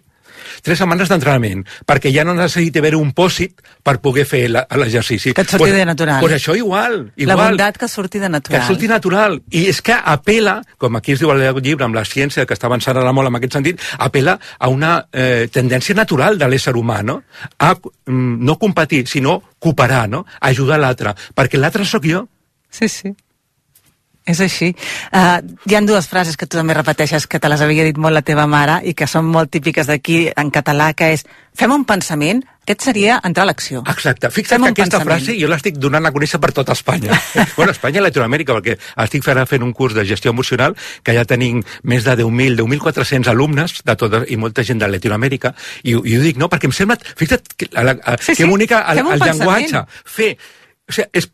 [0.62, 5.32] Tres setmanes d'entrenament, perquè ja no necessita haver un pòsit per poder fer la- l'exercici.
[5.34, 6.20] Que et surti de natural.
[6.20, 7.48] Pues això igual, La igual.
[7.48, 8.60] bondat que surti de natural.
[8.60, 9.42] Que surti natural.
[9.50, 12.66] I és que apela, com aquí es diu al llibre, amb la ciència que està
[12.66, 17.02] avançant ara molt en aquest sentit, apela a una eh, tendència natural de l'ésser humà,
[17.02, 17.22] no?
[17.58, 20.24] A mm, no competir, sinó cooperar, no?
[20.40, 21.14] Ajudar l'altre.
[21.34, 22.28] Perquè l'altre sóc jo.
[22.70, 23.14] Sí, sí.
[24.28, 24.74] És així.
[25.08, 28.14] Uh, hi han dues frases que tu també repeteixes, que te les havia dit molt
[28.14, 31.24] la teva mare i que són molt típiques d'aquí en català, que és
[31.58, 33.80] fem un pensament, aquest seria entrar a l'acció.
[33.88, 34.28] Exacte.
[34.28, 35.24] Fixa't que aquesta pensament.
[35.24, 37.16] frase jo l'estic donant a conèixer per tota Espanya.
[37.56, 41.24] bueno, Espanya i Latinoamèrica, perquè estic fent, fent un curs de gestió emocional que ja
[41.24, 46.18] tenim més de 10.000, 10.400 alumnes de tota, i molta gent de Latinoamèrica, i, i
[46.18, 47.00] ho dic, no?, perquè em sembla...
[47.00, 48.50] Fixa't que, a la, a, Sí, que sí.
[48.50, 49.86] bonica el, el llenguatge.
[50.04, 50.34] Fer...
[50.88, 51.26] O sigui, és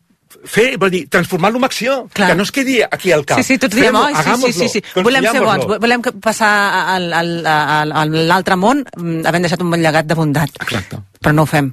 [0.49, 2.29] fer, vol dir, transformar-lo en acció, Clar.
[2.31, 3.39] que no es quedi aquí al cap.
[3.39, 4.83] Sí, sí, tots diem, oi, sí, sí, sí, sí.
[5.05, 6.51] Volem ser bons, volem passar
[6.95, 10.61] al, al, al, a l'altre món mm, havent deixat un bon llegat de bondat.
[10.65, 11.01] Exacte.
[11.21, 11.71] Però no ho fem.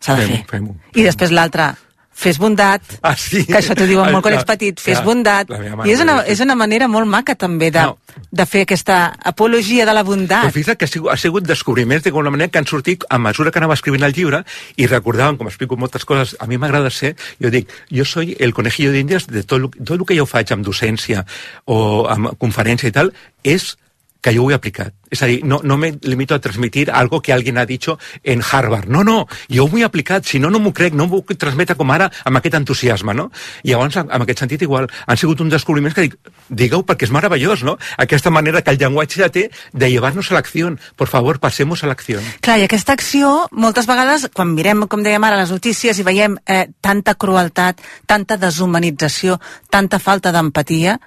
[0.00, 0.42] S'ha de fer.
[0.48, 1.74] fem-ho, I després l'altre,
[2.20, 3.46] fes bondat, Ah, sí?
[3.48, 5.48] que això t'ho diuen Ah, molt quan ets petit, fes clar, bondat.
[5.86, 7.96] I és una, és una manera molt maca també de, No.
[8.30, 10.44] de fer aquesta apologia de la bondat.
[10.44, 13.50] Però fixa't que ha sigut, ha sigut descobriments d'alguna manera que han sortit a mesura
[13.50, 14.44] que anava escrivint el llibre
[14.76, 18.52] i recordàvem, com explico moltes coses, a mi m'agrada ser, jo dic, jo soy el
[18.52, 21.24] conejillo d'índies de tot, tot el que jo faig amb docència
[21.64, 23.76] o amb conferència i tal, és
[24.20, 24.94] que jo ho he aplicat.
[25.10, 28.42] És a dir, no, no me limito a transmitir algo que alguien ha dicho en
[28.48, 28.86] Harvard.
[28.88, 31.74] No, no, jo ho he aplicat, si no, no m'ho crec, no m'ho puc transmetre
[31.76, 33.30] com ara amb aquest entusiasme, no?
[33.64, 37.14] I llavors, en aquest sentit, igual, han sigut uns descobriments que dic, digue-ho perquè és
[37.14, 37.76] meravellós, no?
[37.98, 40.70] Aquesta manera que el llenguatge ja té de llevar-nos a l'acció.
[40.96, 42.20] Por favor, passemos a l'acció.
[42.44, 46.36] Clar, i aquesta acció, moltes vegades, quan mirem, com dèiem ara, les notícies i veiem
[46.46, 51.00] eh, tanta crueltat, tanta deshumanització, tanta falta d'empatia,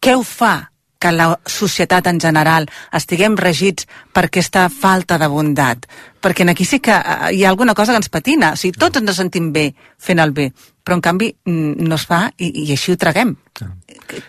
[0.00, 0.69] què ho fa
[1.00, 5.88] que la societat en general estiguem regits per aquesta falta de bondat?
[6.20, 8.52] Perquè aquí sí que eh, hi ha alguna cosa que ens patina.
[8.52, 10.50] O sigui, tots ens sentim bé fent el bé,
[10.84, 13.34] però en canvi mm, no es fa i, i així ho traguem.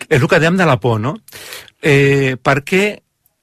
[0.08, 1.18] És el que dèiem de la por, no?
[1.82, 2.84] Eh, per què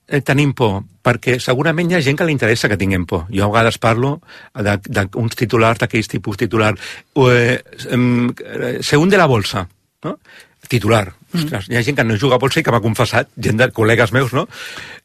[0.10, 0.82] eh, tenim por?
[1.06, 3.28] Perquè segurament hi ha gent que li interessa que tinguem por.
[3.30, 4.18] Jo a vegades parlo
[4.58, 6.74] d'uns titulars, d'aquells tipus titular.
[7.16, 7.62] Eh,
[7.94, 9.68] eh, de la bolsa,
[10.04, 10.20] no?
[10.68, 11.19] Titular.
[11.34, 13.68] Ostres, hi ha gent que no juga a bolsa i que m'ha confessat, gent de
[13.72, 14.48] col·legues meus, no?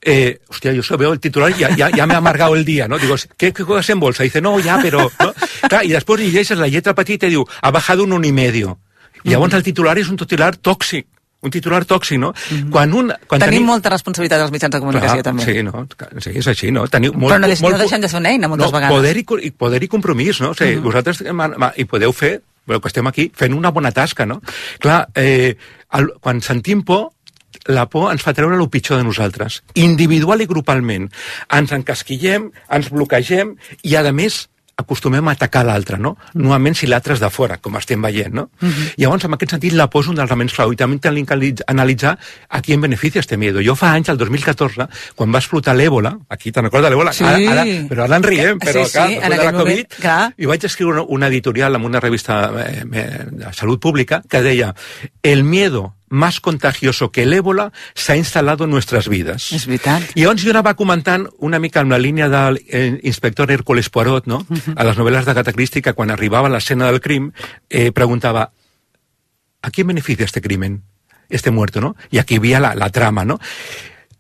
[0.00, 2.64] Eh, hòstia, yo solo veo el titular y ya, ya, ya me ha amargado el
[2.64, 2.98] día, ¿no?
[2.98, 4.22] Digo, ¿qué, qué juegas en bolsa?
[4.22, 5.10] Dice, no, ya, pero...
[5.20, 5.34] ¿no?
[5.68, 8.78] Clar, I després llegeixes la lletra petita i diu, ha bajado un un y medio.
[9.24, 11.06] Llavors el titular és un titular tòxic
[11.44, 12.32] un titular tòxic, no?
[12.50, 12.70] Mhm.
[12.72, 15.44] Quan un, quan Tenim tenim molta responsabilitat als mitjans de comunicació, Clar, també.
[15.44, 15.86] Sí, no?
[16.24, 16.86] sí, és així, no?
[16.88, 18.96] Teniu molt, Però no molt, no deixem de ser una eina, moltes no, vegades.
[18.96, 20.54] Poder i, i, poder i compromís, no?
[20.54, 23.92] O sigui, vosaltres ma- ma- hi podeu fer, però que estem aquí fent una bona
[23.92, 24.40] tasca, no?
[24.80, 25.52] Clar, eh,
[25.98, 27.12] el, quan sentim por,
[27.70, 31.08] la por ens fa treure el pitjor de nosaltres, individual i grupalment.
[31.54, 34.44] Ens encasquillem, ens bloquegem i, a més,
[34.76, 36.16] acostumem a atacar l'altre, no?
[36.34, 38.48] Normalment si l'altre és de fora, com estem veient, no?
[38.98, 41.62] Llavors, en aquest sentit, la és un dels elements clau i també tenim que analitz-
[41.70, 43.60] analitzar a qui en beneficia este miedo.
[43.64, 47.12] Jo fa anys, el 2014, quan va explotar l'èbola, aquí te'n recordes de l'èbola?
[47.12, 47.24] Sí.
[47.24, 49.98] Ara, ara, però ara en riem, Sí, però sí, clar, després de la Covid, moment,
[50.00, 50.32] clar.
[50.36, 54.42] i vaig escriure una, una editorial en una revista eh, eh, de salut pública que
[54.42, 54.74] deia
[55.22, 59.50] el miedo más contagioso que el ébola s'ha instal·lado en nuestras vidas.
[59.52, 60.14] És veritat.
[60.14, 64.44] I llavors jo anava comentant una mica amb la línia de l'inspector Hércules Poirot, no?
[64.76, 67.32] a les novel·les Christie, que quan arribava a l'escena del crim
[67.68, 68.50] eh, preguntava
[69.60, 70.84] ¿a quién beneficia este crimen?
[71.28, 71.96] Este muerto, ¿no?
[72.10, 73.40] Y aquí havia la, la trama, ¿no?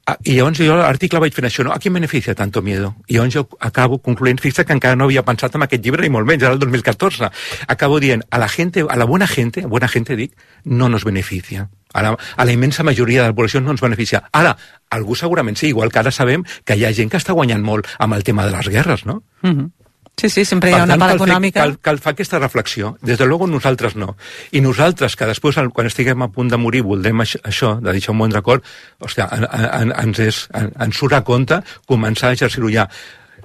[0.06, 1.72] Ah, I llavors jo a l'article vaig fent això, no?
[1.72, 2.90] A qui beneficia tanto miedo?
[3.08, 6.10] I llavors jo acabo concloent, fixa't que encara no havia pensat en aquest llibre, ni
[6.12, 7.30] molt menys, era el 2014.
[7.72, 11.70] Acabo dient, a la gente, a la buena gente, buena gente dic, no nos beneficia.
[11.94, 14.24] A la, a la immensa majoria de la població no ens beneficia.
[14.32, 14.56] Ara,
[14.90, 17.88] algú segurament sí, igual que ara sabem que hi ha gent que està guanyant molt
[17.98, 19.22] amb el tema de les guerres, no?
[19.42, 19.70] Mhm.
[20.16, 21.60] Sí, sí, sempre hi ha Per una tant, part cal fer- econòmica.
[21.60, 22.96] Cal, cal fer aquesta reflexió.
[23.02, 24.16] Des de luego nosaltres no.
[24.52, 28.18] I nosaltres, que després, quan estiguem a punt de morir, voldrem això, de deixar un
[28.22, 28.62] bon record,
[29.00, 31.58] hòstia, en, en, ens, és, en, ens surt a compte
[31.90, 32.86] començar a exercir-ho ja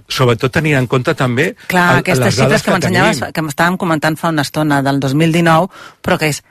[0.09, 3.33] sobretot tenint en compte també Clar, el- aquestes xifres que m'ensenyaves, tenim.
[3.33, 5.67] que m'estàvem comentant fa una estona, del 2019,
[6.01, 6.43] però que és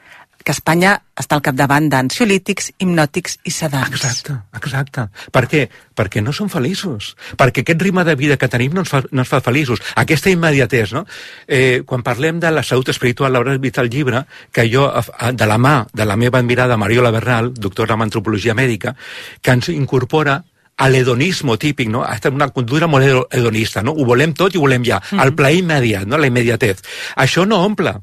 [0.48, 3.92] que Espanya està al capdavant d'ansiolítics, hipnòtics i sedants.
[3.98, 5.02] Exacte, exacte.
[5.34, 5.60] Per què?
[5.98, 7.10] Perquè no som feliços.
[7.36, 9.82] Perquè aquest ritme de vida que tenim no ens fa, no ens fa feliços.
[10.00, 11.04] Aquesta immediatesa, no?
[11.46, 15.46] Eh, quan parlem de la salut espiritual, l'hauràs vist al llibre, que jo, a- de
[15.52, 18.96] la mà de la meva admirada Mariola Bernal, doctora en antropologia mèdica,
[19.42, 20.40] que ens incorpora
[20.78, 22.06] a l'hedonisme típic, no?
[22.08, 23.92] Està una cultura molt hedo- hedonista, no?
[23.92, 25.02] Ho volem tot i ho volem ja.
[25.12, 26.16] El plaer immediat, no?
[26.16, 26.80] La immediatez.
[27.16, 27.98] Això no omple.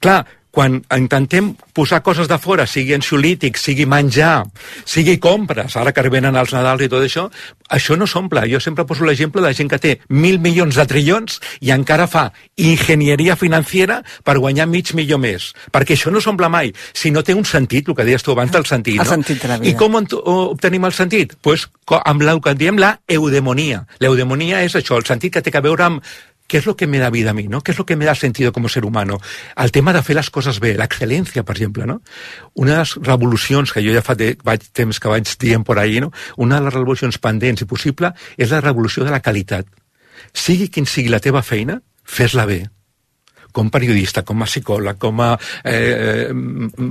[0.00, 0.26] Clar,
[0.58, 4.42] quan intentem posar coses de fora, sigui ansiolític, sigui menjar,
[4.82, 7.28] sigui compres, ara que venen els Nadals i tot això,
[7.70, 8.42] això no s'omple.
[8.50, 12.24] Jo sempre poso l'exemple de gent que té mil milions de trillons i encara fa
[12.58, 15.52] enginyeria financiera per guanyar mig milió més.
[15.70, 16.72] Perquè això no s'omple mai.
[16.90, 19.12] Si no té un sentit, el que deies tu abans del sentit, El no?
[19.14, 19.70] sentit de la vida.
[19.70, 21.36] I com obtenim el sentit?
[21.40, 21.68] Pues,
[22.02, 23.84] amb el que en diem la eudemonia.
[24.02, 26.02] L'eudemonia és això, el sentit que té a veure amb
[26.48, 27.46] ¿Qué es lo que me da vida a mí?
[27.46, 27.60] ¿no?
[27.60, 29.20] ¿Qué es lo que me da sentido como ser humano?
[29.54, 31.84] El tema de fer les coses bé, l'excel·lència, per exemple.
[31.84, 32.00] No?
[32.56, 35.78] Una de les revolucions que jo ja fa de, vaig, temps que vaig dient por
[35.78, 36.08] ahí, no?
[36.40, 39.68] una de les revolucions pendents i possible és la revolució de la qualitat.
[40.32, 42.62] Sigui quin sigui la teva feina, fes-la bé.
[43.52, 45.34] Com periodista, com a psicòleg, com a
[45.68, 46.32] eh,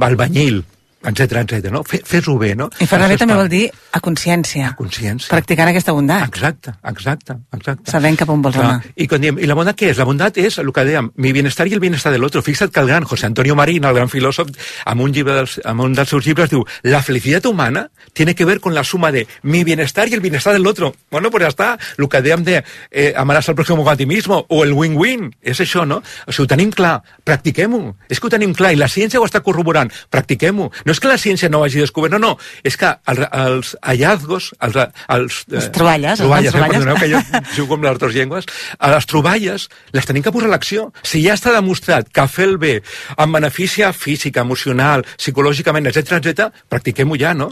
[0.06, 0.62] albanyil,
[1.08, 1.72] etc etc.
[1.72, 1.84] no?
[1.88, 2.70] Fe- Fes-ho bé, no?
[2.80, 4.72] I fer-la bé també vol dir a consciència.
[4.72, 5.30] A consciència.
[5.32, 6.28] Practicant aquesta bondat.
[6.28, 7.89] Exacte, exacte, exacte.
[7.91, 8.91] Sabent cap on vols Clar, anar.
[8.96, 9.98] I, quan diem, I la bondat què és?
[9.98, 12.41] La bondat és el que dèiem, mi bienestar i el bienestar de l'altre.
[12.46, 14.52] Fixa't que el gran José Antonio Marín, el gran filòsof,
[14.86, 18.46] amb un, llibre dels, amb un dels seus llibres diu la felicitat humana tiene que
[18.46, 20.93] ver con la suma de mi bienestar y el bienestar del otro.
[21.12, 21.70] Bueno, pues ja està.
[21.98, 25.32] El que dèiem de eh, amaràs al pròxim a ti mismo o el win-win.
[25.41, 26.02] És això, no?
[26.28, 27.02] O sigui, ho tenim clar.
[27.24, 27.96] Practiquem-ho.
[28.10, 29.91] És que ho tenim clar i la ciència ho està corroborant.
[30.10, 30.70] Practiquem-ho.
[30.86, 32.34] No és que la ciència no ho hagi descobert, no, no.
[32.66, 34.80] És que el, els hallazgos, els,
[35.14, 36.74] els, eh, Les troballes, les troballes, eh, troballes.
[36.74, 37.22] perdoneu que jo
[37.60, 40.90] jugo amb les dues llengües, a les troballes les tenim que posar a l'acció.
[41.06, 42.74] Si ja està demostrat que fer el bé
[43.18, 47.52] en beneficia física, emocional, psicològicament, etc etc, practiquem-ho ja, no?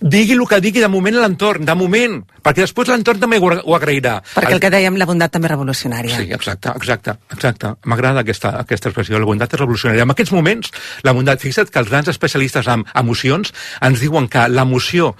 [0.00, 3.76] Digui el que digui de moment l'entorn, de moment, perquè després l'entorn també ho, ho
[3.76, 4.16] agrairà.
[4.32, 6.16] Perquè el que dèiem, la bondat també revolucionària.
[6.16, 7.74] Sí, exacte, exacte, exacte.
[7.84, 10.08] M'agrada aquesta, aquesta expressió, la bondat és revolucionària.
[10.08, 10.72] En aquests moments,
[11.04, 13.52] la bondat, fixa't que els grans especialistes en emocions
[13.84, 15.12] ens diuen que l'emoció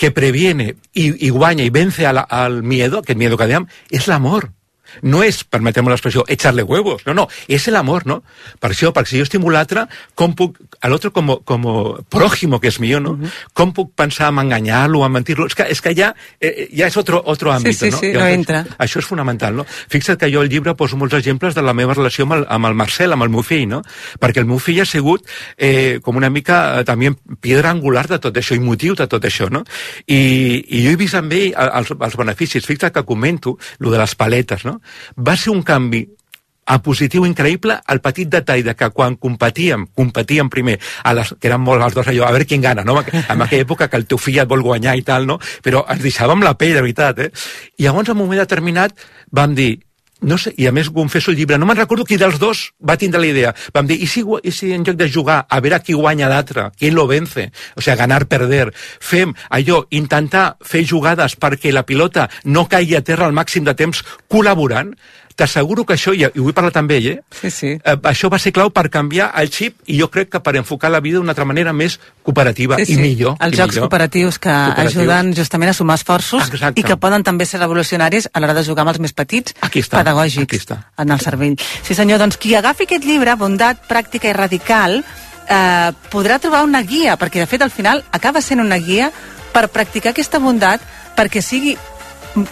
[0.00, 4.06] que previene i, i guanya i vence al, al miedo, aquest miedo que dèiem, és
[4.08, 4.48] l'amor.
[5.02, 8.20] No és, permetem l'expressió, echarle huevos, no, no, és l'amor, no?
[8.60, 9.86] Per això, perquè si jo estimo l'altre,
[10.18, 11.66] com puc, a l'altre com, com
[12.10, 13.16] prójimo que és mío, no?
[13.56, 15.46] Com puc pensar en enganyar-lo, en mentir-lo?
[15.50, 18.00] És que, és que ja, eh, ja és otro, otro àmbit, sí, no?
[18.00, 18.62] sí, no Llavors, entra.
[18.78, 19.66] Això és fonamental, no?
[19.66, 22.70] Fixa't que jo al llibre poso molts exemples de la meva relació amb el, amb
[22.70, 23.82] el Marcel, amb el meu fill, no?
[24.20, 25.26] Perquè el meu fill ha sigut
[25.56, 29.24] eh, com una mica eh, també piedra angular de tot això, i motiu de tot
[29.26, 29.64] això, no?
[30.06, 30.20] I,
[30.66, 32.66] i jo he vist amb ell els, els beneficis.
[32.66, 34.79] Fixa't que comento lo de les paletes, no?
[35.16, 36.06] Va ser un canvi
[36.70, 41.50] a positiu increïble el petit detall de que quan competíem, competíem primer, a les, que
[41.50, 43.00] eren molt els dos allò, a veure qui gana, no?
[43.00, 45.40] En aquella època que el teu fill et vol guanyar i tal, no?
[45.64, 47.30] Però ens deixàvem la pell, de veritat, eh?
[47.78, 48.94] I llavors, en un moment determinat,
[49.34, 49.72] vam dir,
[50.22, 52.98] no sé, i a més confesso el llibre, no me'n recordo qui dels dos va
[53.00, 53.54] tindre la idea.
[53.74, 56.70] Vam dir, i si, i si en lloc de jugar a veure qui guanya l'altre,
[56.76, 62.28] qui lo vence, o sigui, ganar, perder, fem allò, intentar fer jugades perquè la pilota
[62.44, 64.94] no caigui a terra al màxim de temps col·laborant,
[65.40, 67.16] t'asseguro que això, i ho vull parlar també ell, eh?
[67.34, 67.70] Sí, sí.
[67.80, 70.90] Eh, això va ser clau per canviar el xip i jo crec que per enfocar
[70.92, 72.98] la vida d'una altra manera més cooperativa Sí, sí.
[72.98, 73.36] i millor.
[73.40, 73.88] Els i jocs millor.
[73.88, 74.96] cooperatius que Cooperatius.
[74.96, 76.80] ajuden justament a sumar esforços Exacte.
[76.80, 79.80] i que poden també ser revolucionaris a l'hora de jugar amb els més petits, Aquí
[79.80, 80.78] està, pedagògics, aquí està.
[80.98, 81.56] en el cervell.
[81.82, 85.02] Sí senyor, doncs qui agafi aquest llibre, Bondat, Pràctica i Radical,
[85.48, 89.10] eh, podrà trobar una guia, perquè de fet al final acaba sent una guia
[89.52, 90.80] per practicar aquesta bondat
[91.16, 91.76] perquè sigui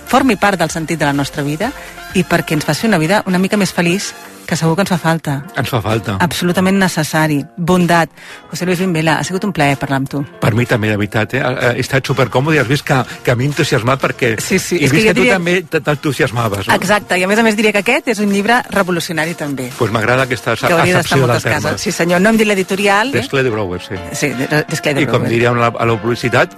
[0.08, 1.70] formi part del sentit de la nostra vida
[2.14, 4.12] i perquè ens faci una vida una mica més feliç
[4.48, 5.42] que segur que ens fa falta.
[5.60, 6.14] Ens fa falta.
[6.24, 7.42] Absolutament necessari.
[7.58, 8.08] Bondat.
[8.50, 10.22] José Luis Vimbela, ha sigut un plaer parlar amb tu.
[10.40, 11.42] Per mi també, de veritat, eh?
[11.76, 14.88] He estat supercòmode i has vist que, que a mi entusiasmat perquè Sí, sí, he
[14.88, 16.66] que vist jo que, tu diria- també t'entusiasmaves.
[16.68, 16.74] No?
[16.80, 19.68] Exacte, i a més a més diria que aquest és un llibre revolucionari també.
[19.76, 21.60] Pues m'agrada aquesta Que accepció moltes terme.
[21.60, 21.80] cases.
[21.82, 23.08] Sí senyor, no em dit l'editorial.
[23.12, 23.18] Eh?
[23.20, 23.96] Descle de Brouwer, sí.
[24.14, 25.28] Sí, de- Desclé de I com Brouwer.
[25.30, 26.56] diríem a la, a la publicitat,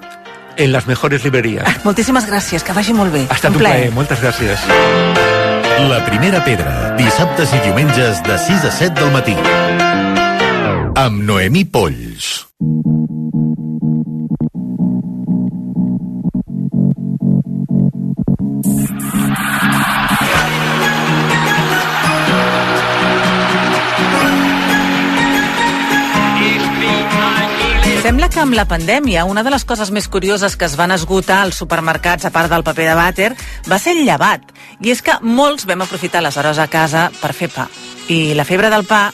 [0.56, 1.64] en les mejores libreries.
[1.82, 3.26] Moltíssimes gràcies, que vagi molt bé.
[3.28, 5.39] Ha estat un plaer, moltes gràcies.
[5.88, 9.36] La primera pedra, dissabtes i diumenges de 6 a 7 del matí.
[11.00, 12.28] Amb Noemí Polls.
[28.04, 31.40] Sembla que amb la pandèmia una de les coses més curioses que es van esgotar
[31.40, 33.30] als supermercats, a part del paper de vàter,
[33.70, 34.50] va ser el llevat.
[34.80, 37.68] I és que molts vam aprofitar les hores a casa per fer pa.
[38.08, 39.08] I la febre del pa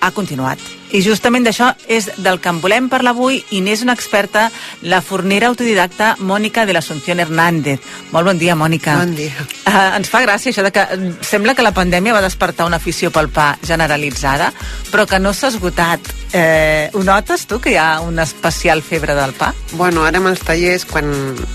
[0.00, 0.79] ha continuat.
[0.90, 4.48] I justament d'això és del que en volem parlar avui i n'és una experta,
[4.82, 7.78] la fornera autodidacta Mònica de l'Asunción Hernández.
[8.10, 8.96] Molt bon dia, Mònica.
[8.98, 9.46] Bon dia.
[9.68, 12.80] Uh, ens fa gràcia això de que eh, sembla que la pandèmia va despertar una
[12.82, 14.50] afició pel pa generalitzada,
[14.90, 16.10] però que no s'ha esgotat.
[16.32, 19.52] Eh, ho notes tu, que hi ha una especial febre del pa?
[19.78, 21.06] Bueno, ara amb els tallers, quan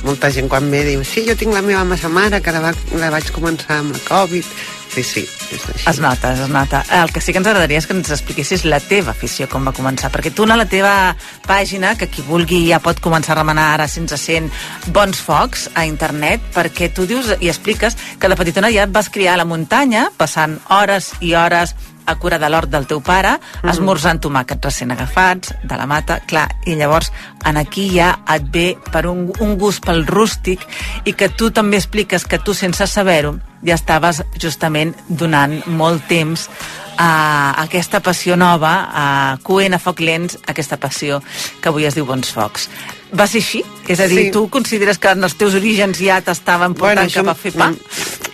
[0.08, 2.74] molta gent quan ve diu sí, jo tinc la meva massa mare, que la, va,
[3.00, 4.48] la vaig començar amb la Covid.
[4.96, 5.90] Sí, sí, és així.
[5.92, 6.80] Es nota, es nota.
[7.02, 9.74] El que sí que ens agradaria és que ens expliquessis la teva afició, com va
[9.76, 10.08] començar.
[10.14, 10.94] Perquè tu a la teva
[11.44, 14.48] pàgina, que qui vulgui ja pot començar a remenar ara sense sent
[14.96, 19.12] bons focs a internet, perquè tu dius i expliques que de petitona ja et vas
[19.12, 23.40] criar a la muntanya, passant hores i hores a cura de l'hort del teu pare,
[23.64, 23.70] Mm.
[23.70, 27.12] esmorzant tomàquets recent agafats, de la mata, clar, i llavors
[27.46, 30.60] en aquí ja et ve per un, un gust pel rústic
[31.06, 36.50] i que tu també expliques que tu sense saber-ho ja estaves justament donant molt temps
[36.98, 41.22] a aquesta passió nova, a coent a foc lents, aquesta passió
[41.62, 42.70] que avui es diu Bons Focs.
[43.14, 43.64] Va ser així?
[43.88, 44.32] És a dir, Sí.
[44.32, 47.70] tu consideres que en els teus orígens ja t'estaven portant això- cap a fer pa?
[47.70, 47.78] mm,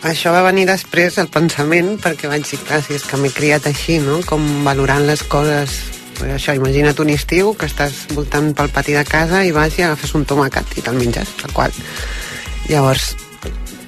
[0.04, 3.68] Això va venir després, el pensament, perquè vaig dir, clar, si és que m'he criat
[3.68, 4.22] així, no?
[4.26, 5.70] Com valorant les coses...
[6.22, 10.14] Això, imagina't un estiu que estàs voltant pel pati de casa i vas i agafes
[10.16, 11.72] un tomàquet i te'l menges, tal qual.
[12.70, 13.16] Llavors,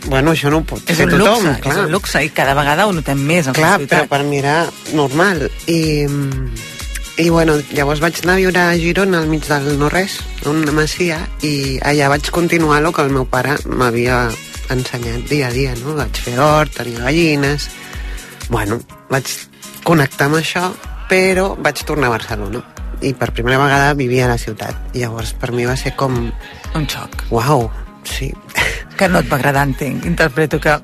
[0.07, 1.73] bueno, això no ho pot És fer tothom, luxe, clar.
[1.77, 4.37] és un luxe i cada vegada ho notem més en Clar, la però per mi
[4.39, 5.49] era normal.
[5.67, 6.05] I,
[7.17, 10.15] i bueno, llavors vaig anar a viure a Girona, al mig del no-res,
[10.49, 14.25] una masia, i allà vaig continuar el que el meu pare m'havia
[14.73, 15.93] ensenyat dia a dia, no?
[15.99, 17.69] Vaig fer hort, tenia gallines...
[18.49, 18.75] Bueno,
[19.09, 19.29] vaig
[19.87, 20.65] connectar amb això,
[21.09, 22.59] però vaig tornar a Barcelona.
[23.01, 24.91] I per primera vegada vivia a la ciutat.
[24.97, 26.17] I llavors per mi va ser com...
[26.75, 27.23] Un xoc.
[27.31, 27.69] Uau,
[28.03, 28.33] sí.
[28.97, 30.05] Que no et va agradar, entenc.
[30.09, 30.75] Interpreto que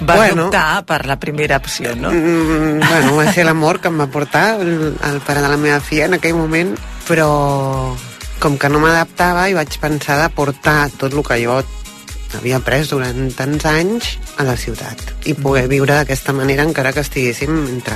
[0.00, 0.46] vas Bueno.
[0.46, 2.10] optar per la primera opció, no?
[2.10, 5.80] Mm, bueno, va ser l'amor que em va portar el, el pare de la meva
[5.80, 6.74] filla en aquell moment,
[7.08, 7.94] però
[8.40, 11.62] com que no m'adaptava i vaig pensar de portar tot el que jo
[12.34, 17.00] havia après durant tants anys a la ciutat i poder viure d'aquesta manera encara que
[17.00, 17.94] estiguéssim entre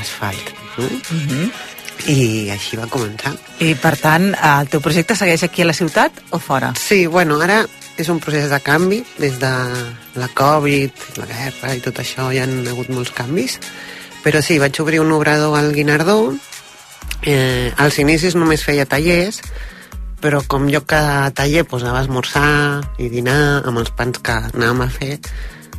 [0.00, 0.52] asfalt.
[0.76, 0.84] No?
[0.84, 1.50] Mm -hmm.
[2.06, 3.32] I així va començar.
[3.58, 6.74] I, per tant, el teu projecte segueix aquí a la ciutat o fora?
[6.78, 9.52] Sí, bueno, ara és un procés de canvi, des de
[10.20, 13.58] la Covid, la guerra i tot això hi han hagut molts canvis,
[14.24, 16.34] però sí, vaig obrir un obrador al Guinardó,
[17.22, 19.40] eh, als inicis només feia tallers,
[20.20, 22.48] però com jo cada taller pues, anava a esmorzar
[22.98, 25.18] i dinar amb els pans que anàvem a fer,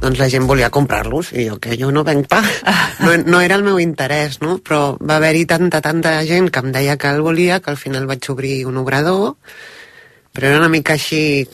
[0.02, 2.44] doncs la gent volia comprar-los i jo que jo no venc pa
[3.04, 4.60] no, no era el meu interès no?
[4.62, 8.06] però va haver-hi tanta, tanta gent que em deia que el volia que al final
[8.06, 9.34] vaig obrir un obrador
[10.34, 11.48] però era una mica així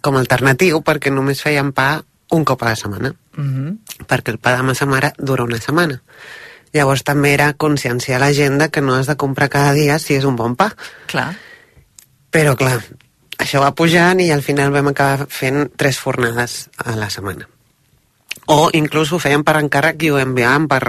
[0.00, 2.02] com alternatiu perquè només feien pa
[2.34, 4.06] un cop a la setmana Mm -hmm.
[4.06, 6.02] perquè el pa de massa mare dura una setmana
[6.72, 10.14] llavors també era conscienciar la gent de que no has de comprar cada dia si
[10.14, 11.34] és un bon pa Clar.
[12.30, 12.80] però clar,
[13.38, 17.48] això va pujant i al final vam acabar fent tres fornades a la setmana
[18.46, 20.82] O inclús ho feien per encàrrec i ho enviaven per,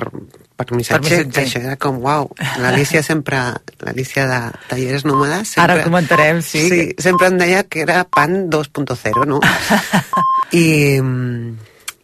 [0.56, 1.22] per missatge.
[1.22, 1.44] missatger.
[1.46, 2.28] Això era com, uau,
[2.60, 3.40] l'Alicia sempre,
[3.84, 4.40] l'Alicia de
[4.72, 5.54] Talleres Nòmades...
[5.56, 6.66] Sempre, Ara comentarem, sí.
[6.72, 9.40] Sí, sempre em deia que era pan 2.0, no?
[10.64, 10.66] I...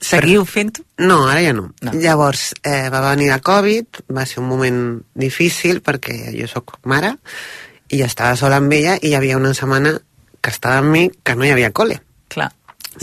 [0.01, 0.81] Seguiu fent-ho?
[1.05, 1.67] No, ara ja no.
[1.85, 1.91] No.
[1.93, 4.79] Llavors, eh, va venir la Covid, va ser un moment
[5.13, 7.13] difícil perquè jo sóc mare
[7.93, 9.93] i estava sola amb ella i hi havia una setmana
[10.41, 11.99] que estava amb mi que no hi havia col·le.
[12.33, 12.49] Clar.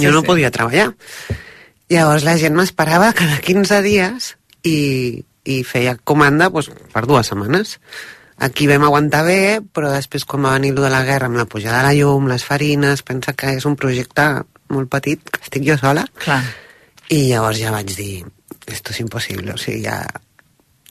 [0.00, 0.90] Jo no podia treballar.
[1.88, 4.32] Llavors la gent m'esperava cada 15 dies
[4.68, 7.78] i, i feia comanda doncs, per dues setmanes.
[8.44, 9.40] Aquí vam aguantar bé,
[9.74, 12.44] però després quan va venir de la guerra amb la pujada de la llum, les
[12.46, 14.28] farines, pensa que és un projecte
[14.70, 16.42] molt petit, que estic jo sola, Clar.
[17.10, 18.22] i llavors ja vaig dir,
[18.68, 20.02] esto és impossible, o sigui, ja...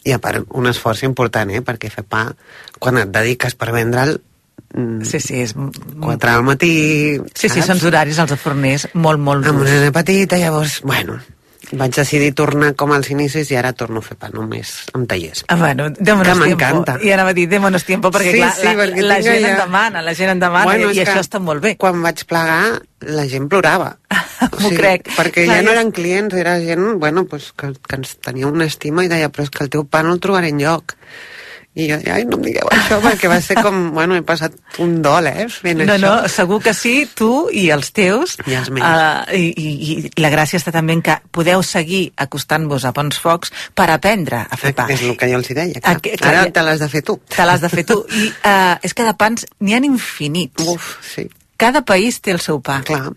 [0.07, 1.59] I a part, un esforç important, eh?
[1.67, 2.21] Perquè fer pa,
[2.79, 4.13] quan et dediques per vendre'l,
[4.73, 5.55] mm, Sí, sí, és...
[5.99, 7.17] 4 al matí...
[7.33, 7.79] Sí, sí, saps?
[7.79, 9.69] són horaris els de forners molt, molt amb durs.
[9.69, 11.19] una nena petita, llavors, bueno,
[11.71, 15.43] vaig decidir tornar com als inicis i ara torno a fer pa només amb tallers.
[15.51, 16.93] Ah, bueno, démonos Que m'encanta.
[17.03, 19.41] I anava a dir, démonos tiempo, perquè Sí, clar, sí, perquè la, la tinc gent
[19.43, 21.73] allà- en demana, la gent en demana, Bueno, i, i això està molt bé.
[21.75, 23.97] Quan vaig plegar, la gent plorava.
[24.61, 25.09] M'ho crec.
[25.17, 28.63] Perquè Clar, ja no eren clients, era gent bueno, pues, que, que ens tenia una
[28.69, 30.95] estima i deia, però és que el teu pa no el trobaré enlloc.
[31.77, 34.95] I jo ai, no em digueu això, perquè va ser com, bueno, he passat un
[35.05, 35.99] dol, eh, fent No, això.
[36.01, 38.33] no, segur que sí, tu i els teus.
[38.49, 38.81] I els meus.
[38.87, 43.19] Uh, i, i, I la gràcia està també en que podeu seguir acostant-vos a bons
[43.21, 44.87] focs per aprendre a fer pa.
[44.89, 45.77] És el que jo els deia.
[45.77, 45.95] Clar.
[46.01, 47.19] Aquí- clar, Ara te l'has de fer tu.
[47.29, 47.99] Te l'has de fer tu.
[48.09, 50.65] I uh, és que de pans n'hi ha infinits.
[50.73, 51.27] Uf, sí.
[51.61, 52.81] Cada país té el seu pa.
[52.89, 53.11] Clar.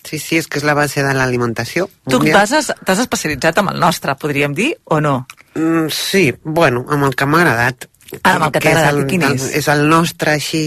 [0.00, 1.84] Sí, sí, és que és la base de l'alimentació.
[2.08, 2.56] Tu t'has
[3.04, 5.26] especialitzat amb el nostre, podríem dir, o no?
[5.52, 7.89] Mm, sí, bueno, amb el que m'ha agradat.
[8.22, 9.44] Ah, amb el que t'ha és agradat, el- quin és?
[9.60, 10.62] És el nostre així...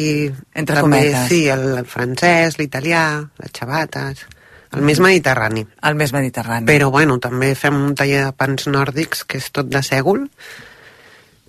[0.53, 1.27] Entre també, cometes.
[1.29, 3.03] Sí, el, el francès, l'italià,
[3.43, 4.25] les xabates,
[4.73, 5.65] el més mediterrani.
[5.85, 6.65] El més mediterrani.
[6.65, 10.23] Però, bueno, també fem un taller de pans nòrdics que és tot de sègol,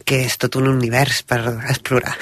[0.04, 1.40] que és tot un univers per
[1.70, 2.12] explorar.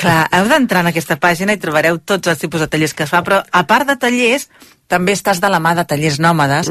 [0.00, 3.12] Clar, heu d'entrar en aquesta pàgina i trobareu tots els tipus de tallers que es
[3.12, 4.48] fa, però a part de tallers,
[4.88, 6.70] també estàs de la mà de tallers nòmades,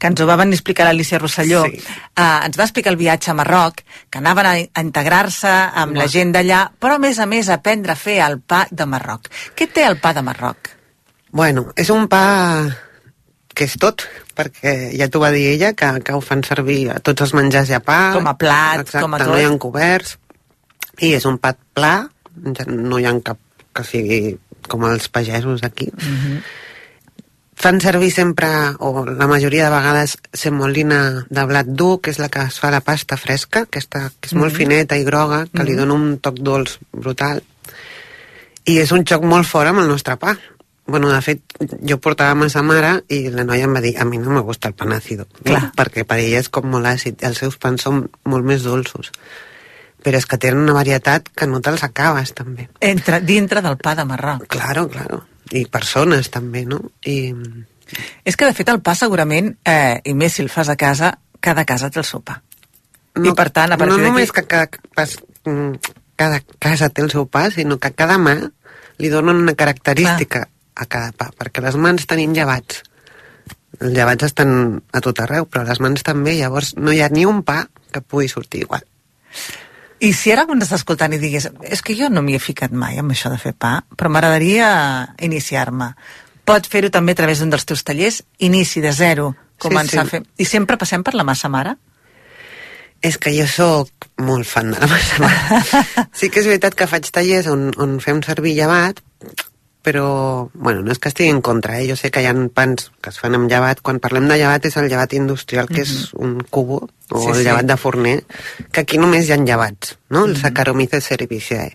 [0.00, 1.66] que ens ho va venir a explicar l'Alicia Rosselló.
[1.68, 1.82] Sí.
[2.16, 5.52] Uh, ens va explicar el viatge a Marroc, que anaven a, integrar-se
[5.84, 8.64] amb la gent d'allà, però a més a més a aprendre a fer el pa
[8.70, 9.28] de Marroc.
[9.54, 10.72] Què té el pa de Marroc?
[11.30, 12.24] Bueno, és un pa
[13.52, 14.06] que és tot,
[14.38, 17.72] perquè ja t'ho va dir ella, que, que ho fan servir a tots els menjars
[17.72, 17.98] i a pa.
[18.14, 19.60] Com a plat, exacte, com a no hi ha tot.
[19.66, 20.14] coberts.
[21.02, 21.96] I és un pa pla,
[22.54, 23.38] ja no hi ha cap
[23.74, 24.22] que sigui
[24.70, 25.90] com els pagesos aquí.
[25.92, 26.40] Mhm.
[27.58, 28.46] Fan servir sempre,
[28.78, 32.70] o la majoria de vegades, semolina de blat dur, que és la que es fa
[32.70, 34.58] la pasta fresca, aquesta, que és molt Mhm.
[34.58, 37.42] fineta i groga, que li dona un toc dolç brutal.
[38.64, 40.36] I és un xoc molt fort amb el nostre pa.
[40.88, 41.42] Bueno, de fet,
[41.84, 44.70] jo portava massa mare i la noia em va dir a mi no me gusta
[44.70, 45.26] el pan àcido.
[45.44, 45.66] Clar.
[45.66, 45.72] No?
[45.76, 47.20] Perquè per ella és com molt àcid.
[47.28, 49.12] Els seus pans són molt més dolços.
[50.00, 52.70] Però és que tenen una varietat que no te'ls acabes, també.
[52.80, 54.46] Entre, dintre del pa de Marroc.
[54.48, 55.20] Claro, claro.
[55.52, 56.80] I persones, també, no?
[57.04, 57.34] I...
[58.24, 61.18] És que, de fet, el pa segurament, eh, i més si el fas a casa,
[61.40, 62.40] cada casa té el seu pa.
[63.18, 67.02] I, per tant, a partir no d'aquí- només que cada, pas, mm, cada casa té
[67.02, 68.38] el seu pa, sinó que cada mà
[68.98, 70.48] li donen una característica
[70.78, 72.82] a cada pa, perquè les mans tenim llevats.
[73.78, 77.26] Els llevats estan a tot arreu, però les mans també, llavors no hi ha ni
[77.28, 78.84] un pa que pugui sortir igual.
[79.98, 82.70] I si ara ens està escoltant i digués és que jo no m'hi he ficat
[82.70, 84.68] mai amb això de fer pa, però m'agradaria
[85.26, 85.90] iniciar-me.
[86.46, 90.06] Pots fer-ho també a través d'un dels teus tallers, inici de zero, començar sí.
[90.06, 90.22] a fer...
[90.38, 91.74] I sempre passem per la massa mare?
[93.04, 95.82] És que jo sóc molt fan de la massa mare.
[96.18, 99.02] sí que és veritat que faig tallers on, on fem servir llevat,
[99.82, 101.86] però, bueno, no és que estigui en contra, eh?
[101.88, 104.66] jo sé que hi ha pans que es fan amb llevat, quan parlem de llevat
[104.68, 107.44] és el llevat industrial, que és un cubo, o Sí, el sí.
[107.46, 108.16] llevat de forner,
[108.72, 110.26] que aquí només hi ha llevats, no?
[110.26, 111.72] El Saccharomyces cerevisiae.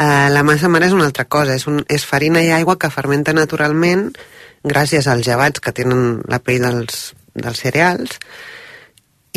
[0.00, 2.90] Uh, la massa mare és una altra cosa, és, un, és farina i aigua que
[2.90, 4.08] fermenta naturalment
[4.64, 8.16] gràcies als llevats que tenen la pell dels, dels cereals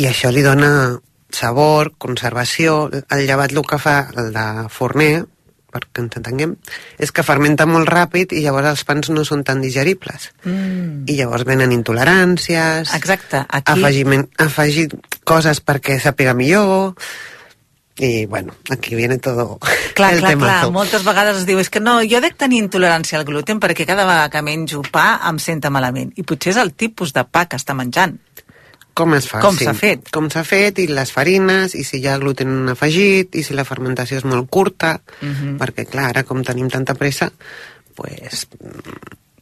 [0.00, 0.98] i això li dona
[1.32, 2.86] sabor, conservació.
[3.12, 5.26] El llevat el que fa, el de forner,
[5.76, 6.56] perquè ens entenguem,
[6.98, 10.32] és que fermenta molt ràpid i llavors els pans no són tan digeribles.
[10.48, 11.04] Mm.
[11.06, 13.76] I llavors venen intoleràncies, Exacte, aquí...
[13.76, 14.88] afegiment, afegir
[15.24, 16.94] coses perquè sàpiga millor...
[17.98, 19.58] I, bueno, aquí viene todo
[19.94, 20.70] Clar, el clar, clar, temazo.
[20.70, 24.04] moltes vegades es diu és que no, jo dec tenir intolerància al gluten perquè cada
[24.04, 26.10] vegada que menjo pa em senta malament.
[26.20, 28.18] I potser és el tipus de pa que està menjant.
[28.96, 29.42] Com es fa?
[29.44, 29.66] Com sí.
[29.68, 30.08] s'ha fet.
[30.14, 33.66] Com s'ha fet, i les farines, i si hi ha gluten afegit, i si la
[33.68, 35.58] fermentació és molt curta, Mhm.
[35.60, 37.30] perquè, clar, ara com tenim tanta pressa,
[37.94, 38.46] pues,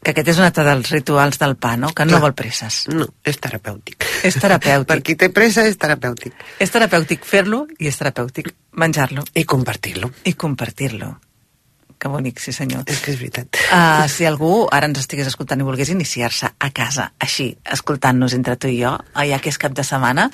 [0.05, 1.89] Que aquest és un altre dels rituals del pa, no?
[1.97, 2.21] Que no Clar.
[2.21, 2.83] vol presses.
[2.93, 4.05] No, és terapèutic.
[4.23, 4.85] És terapèutic.
[4.91, 6.35] Per qui té pressa és terapèutic.
[6.61, 9.25] És terapèutic fer-lo i és terapèutic menjar-lo.
[9.33, 10.11] I compartir-lo.
[10.25, 11.21] I compartir-lo.
[12.05, 12.83] Que bonic, sí senyor.
[12.93, 13.57] És que és veritat.
[13.73, 18.59] Uh, si algú ara ens estigués escoltant i volgués iniciar-se a casa, així, escoltant-nos entre
[18.61, 18.91] tu i jo,
[19.25, 20.27] ja que és cap de setmana,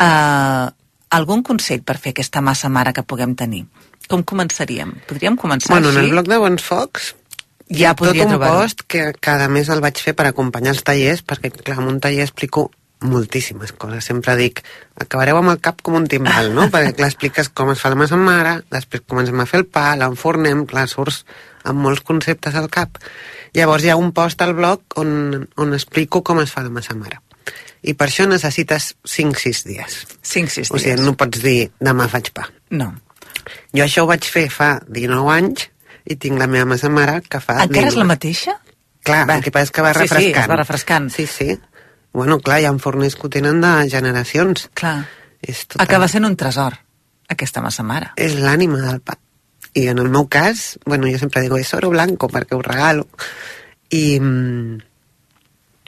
[0.00, 0.70] uh,
[1.12, 3.66] algun consell per fer aquesta massa mare que puguem tenir?
[4.08, 4.96] Com començaríem?
[5.10, 6.08] Podríem començar Bueno, en així?
[6.08, 7.12] el blog de Bons Focs
[7.68, 10.72] hi Ja ha tot podria un post que cada mes el vaig fer per acompanyar
[10.72, 14.04] els tallers, perquè, clar, en un taller explico moltíssimes coses.
[14.04, 14.60] Sempre dic,
[15.00, 16.68] acabareu amb el cap com un timbal, no?
[16.72, 19.90] perquè, clar, expliques com es fa la massa mare, després comencem a fer el pa,
[20.00, 21.24] l'enfornem, clar, surts
[21.64, 22.98] amb molts conceptes al cap.
[23.56, 26.94] Llavors hi ha un post al blog on, on explico com es fa la massa
[26.96, 27.18] mare.
[27.82, 29.94] I per això necessites 5-6 dies.
[30.20, 31.00] 5-6 O sigui, dies.
[31.04, 32.44] no pots dir, demà faig pa.
[32.76, 32.90] No.
[33.74, 35.64] Jo això ho vaig fer fa 19 anys
[36.10, 37.56] i tinc la meva massa mare que fa...
[37.64, 38.08] Encara és la 19.
[38.12, 38.54] mateixa?
[39.02, 39.38] Clar, Va.
[39.38, 40.42] el que passa és que va Sí, sí, refrescant.
[40.44, 41.08] es va refrescant.
[41.14, 41.48] Sí, sí.
[42.12, 44.68] Bueno, clar, hi ha forners que ho tenen de generacions.
[44.74, 45.04] Clar.
[45.40, 45.86] És total...
[45.86, 46.76] Acaba sent un tresor,
[47.30, 48.12] aquesta massa mare.
[48.20, 49.16] És l'ànima del pa.
[49.78, 53.06] I en el meu cas, bueno, jo sempre digo, és oro blanco perquè ho regalo.
[53.94, 54.80] I mm,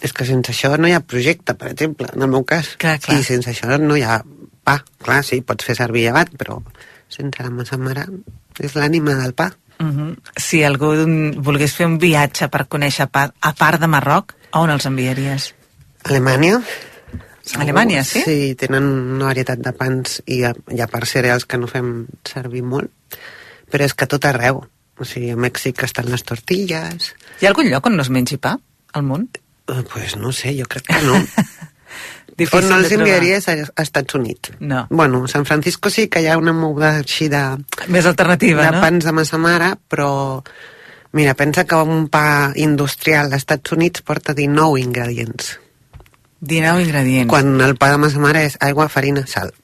[0.02, 2.76] és que sense això no hi ha projecte, per exemple, en el meu cas.
[2.78, 3.18] Clar, clar.
[3.18, 4.20] I sense això no hi ha
[4.62, 4.78] pa.
[5.02, 6.60] Clar, sí, pots fer servir llevat, però
[7.12, 8.06] sense la massa mare
[8.62, 9.50] és l'ànima del pa.
[9.82, 10.16] Uh -huh.
[10.36, 10.94] Si algú
[11.42, 15.54] volgués fer un viatge per conèixer pa, a part de Marroc, a on els enviaries?
[16.05, 16.61] Alemanya.
[17.59, 18.22] Alemanya, sí?
[18.24, 18.84] Sí, tenen
[19.16, 22.62] una varietat de pans i hi ha, hi ha per cereals que no fem servir
[22.62, 23.18] molt,
[23.70, 24.62] però és que tot arreu.
[25.00, 27.12] O sigui, a Mèxic estan les tortilles...
[27.40, 28.55] Hi ha algun lloc on no es mengi pa
[28.92, 29.26] al món?
[29.72, 31.18] Eh, pues no sé, jo crec que no.
[32.36, 34.55] Difícil on no de els enviaria és a, Estats Units.
[34.61, 34.86] No.
[34.90, 37.42] Bueno, a San Francisco sí que hi ha una moguda així de,
[37.92, 38.84] Més alternativa, de no?
[38.84, 40.11] pans de massa mare, però
[41.12, 45.59] mira, pensa que un pa industrial als Estats Units porta 19 ingredients.
[46.43, 47.30] 19 ingredients.
[47.30, 49.55] Quan el pa de massa mare és aigua, farina, sal.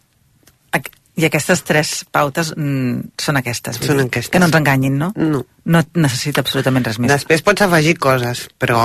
[1.19, 3.81] I aquestes tres pautes mm, són aquestes.
[3.83, 4.31] Són aquestes.
[4.31, 5.09] Que no ens enganyin, no?
[5.19, 5.41] No.
[5.67, 7.11] No necessita absolutament res més.
[7.11, 8.79] Després pots afegir coses, però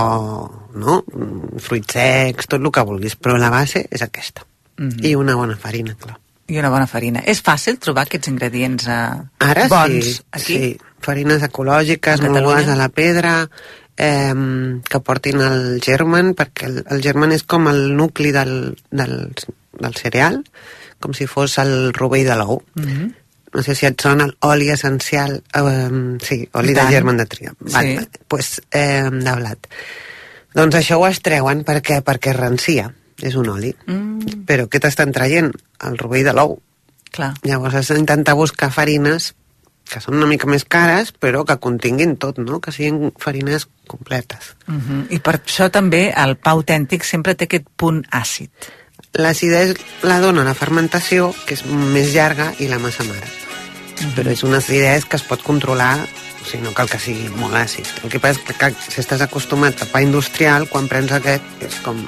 [0.74, 0.96] no?
[1.14, 4.48] Mm, fruits secs, tot el que vulguis, però la base és aquesta.
[4.80, 5.06] Mhm.
[5.06, 6.18] I una bona farina, clar.
[6.50, 7.22] I una bona farina.
[7.30, 8.98] És fàcil trobar aquests ingredients eh,
[9.46, 10.58] Ara bons sí, aquí?
[10.58, 10.74] sí.
[11.04, 12.42] Farines ecològiques, Catalunya?
[12.42, 13.50] mogudes a la pedra,
[13.98, 14.34] eh,
[14.90, 19.18] que portin el germen, perquè el, el germen és com el nucli del, del,
[19.80, 20.42] del cereal,
[21.04, 22.62] com si fos el rovell de l'ou.
[22.80, 23.12] Mhm.
[23.54, 27.54] No sé si et sona l'oli essencial, eh, sí, oli de germen de tria.
[27.68, 28.00] Sí.
[28.28, 29.68] pues, eh, de blat.
[30.56, 32.88] Doncs això ho estreuen perquè, perquè es rancia,
[33.22, 33.76] és un oli.
[33.86, 35.52] Mm, Però què t'estan traient?
[35.86, 36.60] El rovell de l'ou.
[37.14, 37.36] clar.
[37.44, 39.36] Llavors has d'intentar buscar farines
[39.90, 42.60] que són una mica més cares, però que continguin tot, no?
[42.64, 44.56] Que siguin farines completes.
[44.68, 45.02] Uh -huh.
[45.10, 48.50] I per això també el pa autèntic sempre té aquest punt àcid.
[49.14, 53.28] L'acidesa la dona la fermentació, que és més llarga, i la massa mare.
[54.16, 56.00] Però és una acidesa que es pot controlar,
[56.42, 57.86] o sigui, no cal que sigui molt àcid.
[58.04, 61.44] El que passa és que, que si estàs acostumat a pa industrial, quan prens aquest,
[61.62, 62.08] és com...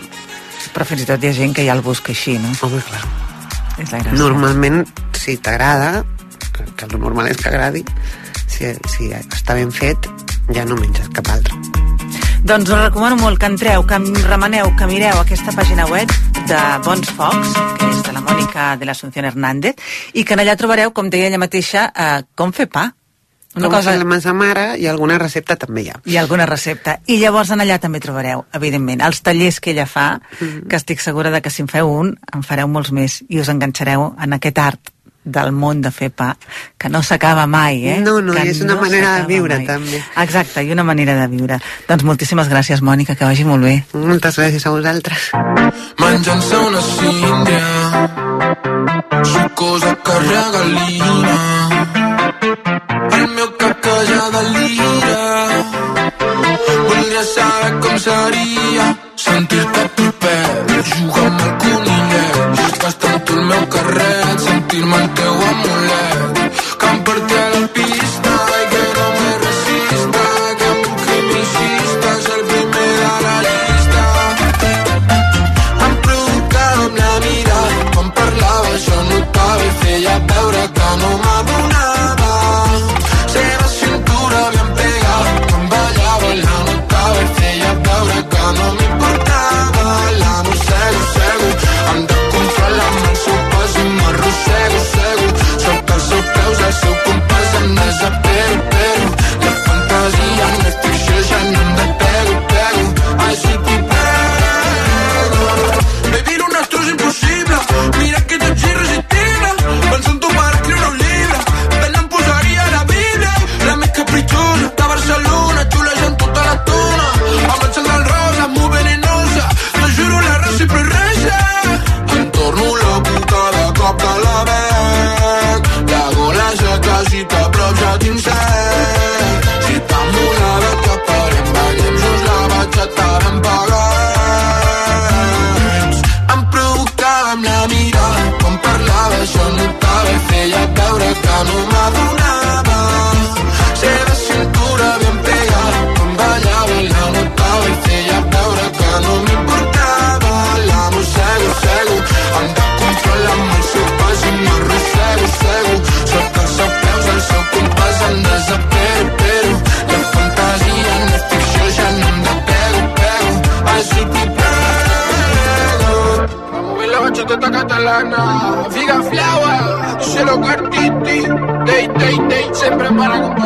[0.73, 2.51] Però fins i tot hi ha gent que ja el busca així, no?
[2.61, 3.03] Home, clar.
[3.77, 4.17] És la gràcia.
[4.17, 6.03] Normalment, si t'agrada,
[6.55, 7.83] que, que el normal és que agradi,
[8.47, 10.07] si, si està ben fet,
[10.55, 11.57] ja no menges cap altre.
[12.45, 13.97] Doncs us recomano molt que entreu, que
[14.29, 16.11] remeneu, que mireu aquesta pàgina web
[16.45, 19.79] de Bons Focs, que és de la Mònica de l'Assumpción Hernández,
[20.13, 22.91] i que en allà trobareu, com deia ella mateixa, eh, com fer pa.
[23.55, 23.93] Una cosa...
[23.95, 25.97] fer la massa mare i alguna recepta també hi ha.
[26.11, 26.99] i alguna recepta.
[27.07, 30.67] I llavors en allà també trobareu, evidentment, els tallers que ella fa, Mm.
[30.69, 33.49] que estic segura de que si en feu un, en fareu molts més i us
[33.49, 34.91] enganxareu en aquest art
[35.25, 36.35] del món de fer pa,
[36.77, 37.99] que no s'acaba mai, eh?
[38.05, 39.67] No, no, que és una manera de viure, mai.
[39.67, 40.03] també.
[40.23, 41.59] Exacte, i una manera de viure.
[41.89, 43.75] Doncs moltíssimes gràcies, Mònica, que vagi molt bé.
[43.93, 45.31] Moltes gràcies a vosaltres.
[45.99, 47.65] Menjant-se una síndria
[49.23, 51.37] Sucosa que regalina
[53.17, 55.17] El meu cap que ja delira
[56.89, 58.87] Voldria saber com seria
[59.25, 60.43] Sentir-te proper
[60.91, 64.24] Jugar amb el conillet Gastar amb tu el meu carret
[64.75, 66.14] Sentir-me el teu amulet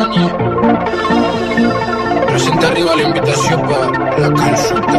[0.00, 0.32] para companyia.
[2.26, 4.98] Presenta arriba la invitació per la consulta.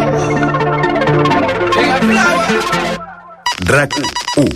[3.71, 3.91] RAC
[4.37, 4.47] 1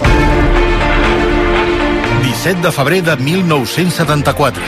[2.24, 4.62] 17 de febrer de 1974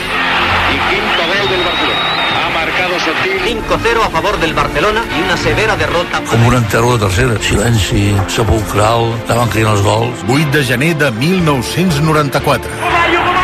[0.90, 2.02] Quinto gol del Barcelona.
[2.38, 6.22] Ha marcado Sotil 5-0 a favor del Barcelona y una severa derrota.
[6.30, 7.42] Com un enterro de tercera.
[7.42, 10.24] Silenci, sepulcral, estaven cridant els gols.
[10.28, 13.37] 8 de gener de 1994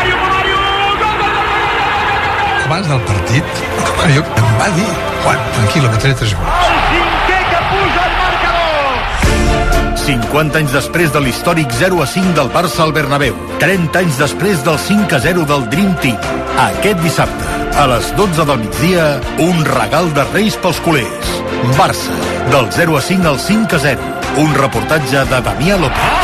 [2.64, 3.44] Abans del partit,
[3.84, 4.86] el Mario em va dir
[5.24, 6.64] Juan, tranquil·lo, que tré tres gols.
[10.04, 13.36] 50 anys després de l'històric 0 a 5 del Barça al Bernabéu.
[13.60, 16.18] 30 anys després del 5 a 0 del Dream Team.
[16.66, 19.08] Aquest dissabte, a les 12 del migdia,
[19.44, 21.32] un regal de Reis pels culers.
[21.78, 22.16] Barça,
[22.52, 24.12] del 0 a 5 al 5 a 0.
[24.44, 26.23] Un reportatge de Damià López.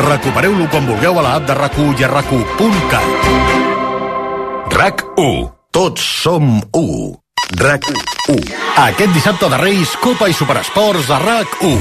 [0.00, 3.08] Recupereu-lo quan vulgueu a l'app de RAC1 i a rac1.cat.
[4.72, 5.50] RAC1.
[5.70, 7.12] Tots som 1.
[7.60, 8.46] RAC1.
[8.80, 11.76] Aquest dissabte de Reis, Copa i Superesports a RAC1.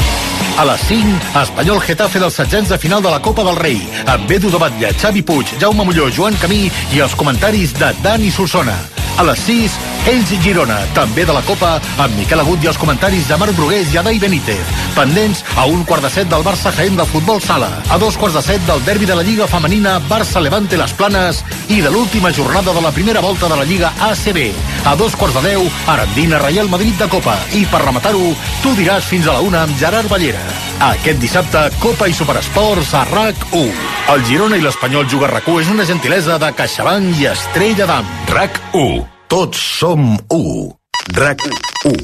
[0.59, 4.31] A les 5, Espanyol Getafe dels setzents de final de la Copa del Rei, amb
[4.35, 8.75] Edu de Batlle, Xavi Puig, Jaume Molló, Joan Camí i els comentaris de Dani Solsona.
[9.15, 12.77] A les 6, Ells i Girona, també de la Copa, amb Miquel Agut i els
[12.79, 14.71] comentaris de Marc Brugués i Adai Benítez.
[14.95, 18.37] Pendents a un quart de set del Barça Jaén de Futbol Sala, a dos quarts
[18.37, 22.73] de set del derbi de la Lliga Femenina Barça-Levante Les Planes i de l'última jornada
[22.73, 24.39] de la primera volta de la Lliga ACB.
[24.85, 27.37] A dos quarts de deu, Arandina Real Madrid de Copa.
[27.53, 28.33] I per rematar-ho,
[28.63, 30.41] tu diràs fins a la una amb Gerard Ballera.
[30.89, 33.85] Aquest dissabte, Copa i Superesports a RAC1.
[34.15, 38.11] El Girona i l'Espanyol Juga RAC1 és una gentilesa de CaixaBank i Estrella d'Am.
[38.31, 39.18] RAC1.
[39.29, 40.71] Tots som 1.
[41.13, 41.97] RAC1.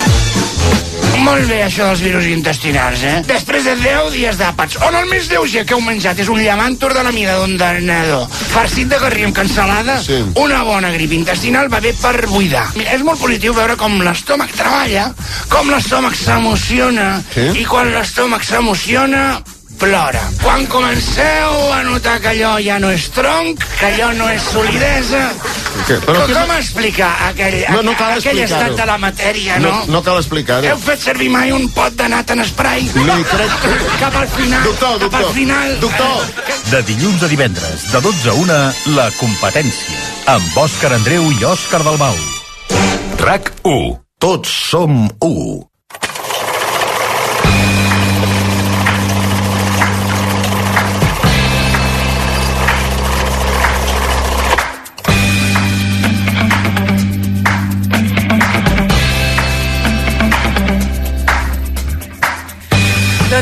[1.26, 3.16] Molt bé, això dels virus intestinals, eh?
[3.26, 6.94] Després de 10 dies d'àpats, on el més lleuger que heu menjat és un llamàntor
[6.94, 10.20] de la mida d'un darnador, farcit de garrí amb cansalada, sí.
[10.38, 12.68] una bona grip intestinal va bé per buidar.
[12.78, 15.10] Mira, és molt positiu veure com l'estómac treballa,
[15.50, 17.50] com l'estómac s'emociona, Sí?
[17.64, 19.42] i quan l'estómac s'emociona,
[19.80, 20.22] plora.
[20.44, 25.30] Quan comenceu a notar que allò ja no és tronc, que allò no és solidesa...
[25.86, 25.98] Què?
[26.02, 29.70] Però com, què- com explicar aquell, No, no cal aquell estat de la matèria, no?
[29.70, 30.66] No, no cal explicar-ho.
[30.66, 32.82] Heu fet servir mai un pot de nat en spray?
[32.96, 34.64] Li crec que- Cap al final.
[34.64, 35.80] Doctor, Cap al doctor, final.
[35.80, 36.26] doctor.
[36.72, 40.00] De dilluns a divendres, de 12 a 1, la competència.
[40.28, 42.16] Amb Òscar Andreu i Òscar Dalmau.
[43.18, 44.00] RAC1.
[44.20, 45.68] Tots som 1.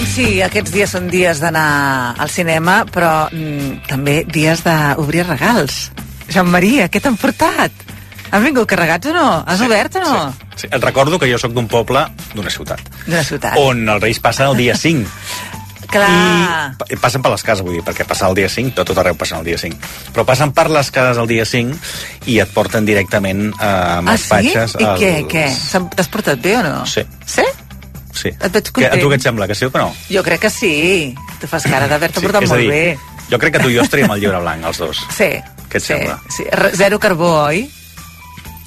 [0.04, 5.78] Doncs sí, aquests dies són dies d'anar al cinema, però mm, també dies d'obrir regals.
[6.28, 7.72] Joan Maria, què t'han portat?
[8.36, 9.30] Han vingut carregats o no?
[9.47, 10.18] Has sí, obert o no?
[10.34, 10.49] Sí.
[10.66, 12.04] Sí, et recordo que jo sóc d'un poble,
[12.36, 13.56] d'una ciutat, D'una ciutat.
[13.64, 15.08] on els reis passen el dia 5.
[15.93, 16.76] Clar.
[16.91, 19.16] I passen per les cases, vull dir, perquè passar el dia 5, tot, tot arreu
[19.16, 19.80] passen el dia 5.
[20.12, 21.80] Però passen per les cases el dia 5
[22.28, 24.32] i et porten directament eh, amb Ah, els sí?
[24.36, 24.76] patxes...
[24.84, 25.47] I què, els- què?
[25.56, 26.80] S'han- T'has portat bé o no?
[26.89, 27.08] Sí.
[27.24, 27.45] Sí?
[28.14, 28.30] Sí.
[28.30, 29.01] Et veig Que, a content.
[29.01, 29.93] tu què et sembla, que sí o que no?
[30.11, 31.16] Jo crec que sí.
[31.41, 32.97] Tu fas cara d'haver-te portat és a molt dir, bé.
[33.32, 34.99] Jo crec que tu i jo estaríem al llibre blanc, els dos.
[35.18, 35.32] Sí.
[35.70, 36.20] Què et sí, sembla?
[36.30, 36.43] Sí.
[36.78, 37.64] Zero carbó, oi?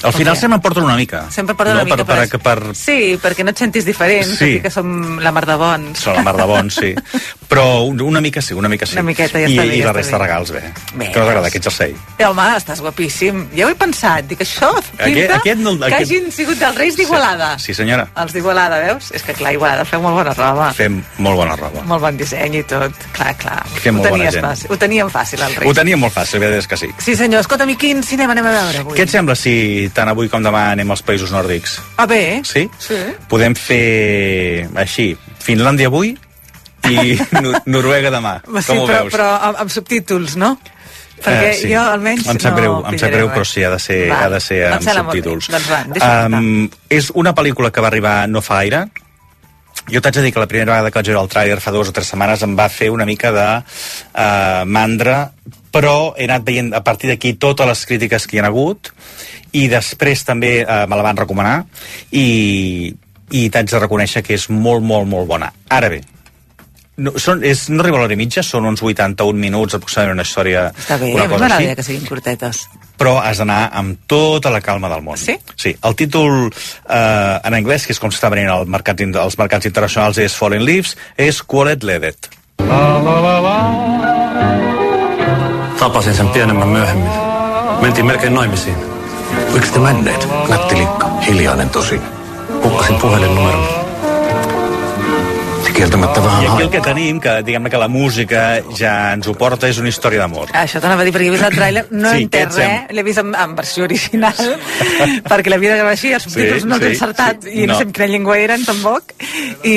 [0.07, 0.40] Al final què?
[0.40, 1.24] sempre em porten una mica.
[1.30, 1.80] Sempre porta no?
[1.82, 4.36] una mica per, per, per, Sí, perquè no et sentis diferent, Sí.
[4.57, 4.61] sí.
[4.62, 5.98] que som la mar de bons.
[5.98, 6.94] Són la mar de bons, sí.
[7.48, 8.94] Però un- una mica sí, una mica sí.
[8.98, 10.24] Una miqueta, ja I, bé, I ja la resta bé.
[10.24, 10.62] regals, bé.
[10.94, 11.34] Bé, Què us agrada?
[11.40, 11.46] doncs.
[11.48, 11.94] Aquest jersei.
[12.18, 13.46] Eh, home, estàs guapíssim.
[13.54, 14.26] Ja ho he pensat.
[14.26, 17.59] Dic, això pinta Aquest- aquest no- que aquest- hagin sigut dels Reis d'Igualada.
[17.59, 18.09] Sí, senyora.
[18.16, 19.12] Els d'Igualada, veus?
[19.12, 20.72] És que, clar, Igualada feu molt bona roba.
[20.74, 21.82] Fem molt bona roba.
[21.86, 22.92] Molt bon disseny i tot.
[23.12, 23.62] Clar, clar.
[23.78, 24.44] Fem ho, molt bona gent.
[24.44, 24.70] fàcil.
[24.70, 25.70] ho teníem fàcil, el Reis.
[25.70, 26.88] Ho teníem molt fàcil, bé, és que sí.
[26.98, 27.40] Sí, senyor.
[27.40, 28.98] Escolta'm, i quin cinema anem a veure avui?
[28.98, 31.78] Què et sembla si tant avui com demà anem als països nòrdics?
[31.97, 32.42] Ah, bé.
[32.44, 32.66] Sí?
[32.78, 33.01] Sí.
[33.32, 35.11] Podem fer així,
[35.42, 36.12] Finlàndia avui
[36.86, 38.36] i Nor- Noruega demà.
[38.61, 39.14] Sí, com ho però, veus?
[39.16, 40.55] però amb, amb subtítols, no?
[41.16, 41.68] Perquè Eh, sí.
[41.72, 44.18] jo almenys em sap no greu, em sap greu, però sí, ha de ser, Va,
[44.26, 45.49] ha de ser amb subtítols.
[45.55, 48.82] Doncs va, um, és una pel·lícula que va arribar no fa gaire.
[49.88, 51.88] Jo t'haig de dir que la primera vegada que vaig veure el tràiler fa dues
[51.88, 55.30] o tres setmanes em va fer una mica de uh, mandra,
[55.77, 58.93] però he anat veient a partir d'aquí totes les crítiques que hi ha hagut
[59.53, 61.57] i després també uh, me la van recomanar
[62.11, 62.93] i,
[63.31, 65.53] i t'haig de reconèixer que és molt, molt, molt bona.
[65.72, 66.01] Ara bé,
[66.97, 70.24] no, són, és, no arriba a l'hora i mitja, són uns 81 minuts aproximadament una
[70.24, 71.77] història, Està bé, una cosa m'agrada així.
[71.77, 72.62] que siguin curtetes.
[72.97, 75.20] però has d'anar amb tota la calma del món.
[75.20, 75.37] Sí?
[75.61, 75.74] Sí.
[75.85, 80.16] El títol eh, en anglès, que és com s'està venint al mercat, als mercats internacionals,
[80.24, 82.31] és Fallen Leaves, és Quolet Ledet.
[85.79, 87.11] Tapasin sen pienemmän myöhemmin.
[87.81, 88.77] Mentiin melkein naimisiin.
[89.53, 90.29] Miksi te menneet?
[90.49, 91.09] Nätti Linkka.
[91.27, 92.01] Hiljainen tosi.
[92.62, 93.76] Hukkasin puhelinnumeron.
[95.77, 99.68] Vähän I aquí el que tenim, que diguem que la música ja ens ho porta,
[99.68, 100.49] és una història d'amor.
[100.57, 103.05] Això t'anava a dir, perquè he vist el tràiler, no Sí, sí, entès res, l'he
[103.05, 104.41] vist en, en versió original,
[105.31, 107.53] perquè l'havia de gravar així, els subtítols Sí, no els he sí, encertat, sí.
[107.53, 107.74] i no.
[107.74, 107.79] No.
[107.79, 109.12] sé en quina llengua eren, tampoc,
[109.68, 109.77] i,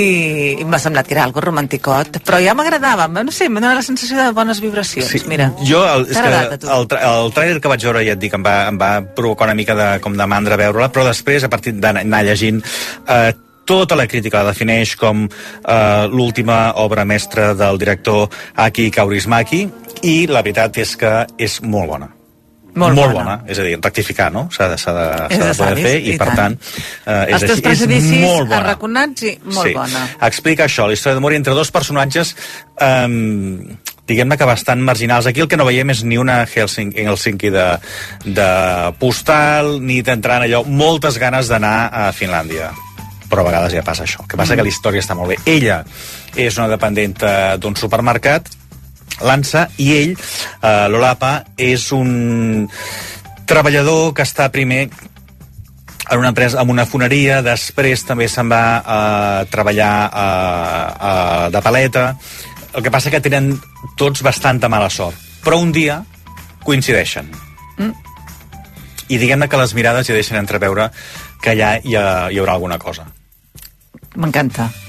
[0.61, 3.83] i m'ha semblat que era algo romanticot, però ja m'agradava, no sé, m'ha donat la
[3.89, 5.23] sensació de bones vibracions, sí.
[5.27, 5.51] mira.
[5.67, 8.55] Jo, el, és que el, el tràiler que vaig veure, ja et dic, em va,
[8.71, 12.23] em va provocar una mica de, com de mandra veure-la, però després, a partir d'anar
[12.23, 12.63] llegint,
[13.03, 13.35] eh,
[13.69, 18.25] tota la crítica la defineix com eh, l'última obra mestra del director
[18.65, 19.67] Aki Kaurismaki,
[20.09, 22.15] i la veritat és que és molt bona.
[22.79, 23.23] Molt molt bona.
[23.25, 23.35] bona.
[23.49, 24.45] És a dir, rectificar, no?
[24.53, 26.37] S'ha de, de, de de poder fer, i, i per tant.
[26.37, 26.57] tant,
[27.03, 27.93] eh, és Els teus així.
[27.97, 28.59] És molt bona.
[28.61, 29.75] arraconats i molt sí.
[29.77, 30.03] bona.
[30.29, 32.35] Explica això, la història d'amor entre dos personatges
[32.79, 33.07] eh,
[34.09, 35.29] diguem-ne que bastant marginals.
[35.29, 37.69] Aquí el que no veiem és ni una Helsinki, Helsinki de,
[38.25, 38.51] de
[39.01, 42.71] postal, ni d'entrar en allò, moltes ganes d'anar a Finlàndia
[43.29, 44.23] però a vegades ja passa això.
[44.23, 45.37] El que passa que la història està molt bé.
[45.49, 45.83] Ella
[46.35, 48.49] és una dependenta d'un supermercat,
[49.21, 52.67] l'Ansa, i ell, eh, l'Olapa, és un
[53.49, 54.87] treballador que està primer
[56.09, 58.99] en una empresa, en una foneria, després també se'n va a
[59.51, 60.27] treballar a,
[61.09, 61.11] a,
[61.53, 62.05] de paleta.
[62.73, 63.53] El que passa que tenen
[63.97, 65.17] tots bastanta mala sort.
[65.45, 66.01] Però un dia
[66.65, 67.29] coincideixen.
[67.77, 67.93] Mm.
[69.09, 70.89] I diguem-ne que les mirades ja deixen entreveure
[71.41, 73.07] que allà hi, ha, hi haurà alguna cosa.
[74.19, 74.67] M'encanta.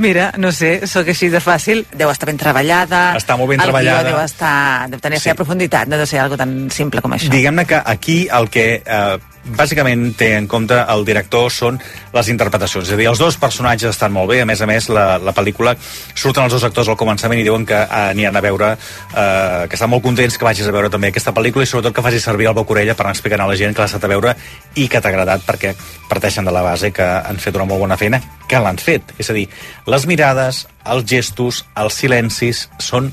[0.00, 1.82] Mira, no sé, sóc així de fàcil.
[1.98, 3.00] Deu estar ben treballada.
[3.18, 4.12] Està molt ben el treballada.
[4.12, 4.88] deu estar...
[4.92, 5.34] Deu tenir sí.
[5.36, 7.32] profunditat, no deu ser algo tan simple com això.
[7.32, 11.78] Diguem-ne que aquí el que eh, bàsicament té en compte el director són
[12.14, 12.88] les interpretacions.
[12.88, 15.34] És a dir, els dos personatges estan molt bé, a més a més, la, la
[15.36, 15.74] pel·lícula
[16.14, 19.90] surten els dos actors al començament i diuen que aniran a veure, eh, que estan
[19.92, 22.56] molt contents que vagis a veure també aquesta pel·lícula i sobretot que facis servir el
[22.56, 24.36] Bocorella per anar a la gent que l'ha estat a veure
[24.76, 25.74] i que t'ha agradat perquè
[26.10, 29.14] parteixen de la base que han fet una molt bona feina, que l'han fet.
[29.18, 29.48] És a dir,
[29.86, 33.12] les mirades, els gestos, els silencis són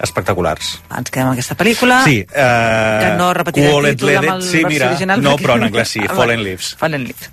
[0.00, 0.80] espectaculars.
[0.96, 2.02] Ens quedem amb aquesta pel·lícula.
[2.04, 5.22] Sí, eh, que no repetiré el títol amb el sí, mira, original.
[5.22, 6.42] no, però en anglès sí, Ah, Fallen.
[6.44, 6.74] Leaves.
[6.78, 7.30] Fallen Leaves.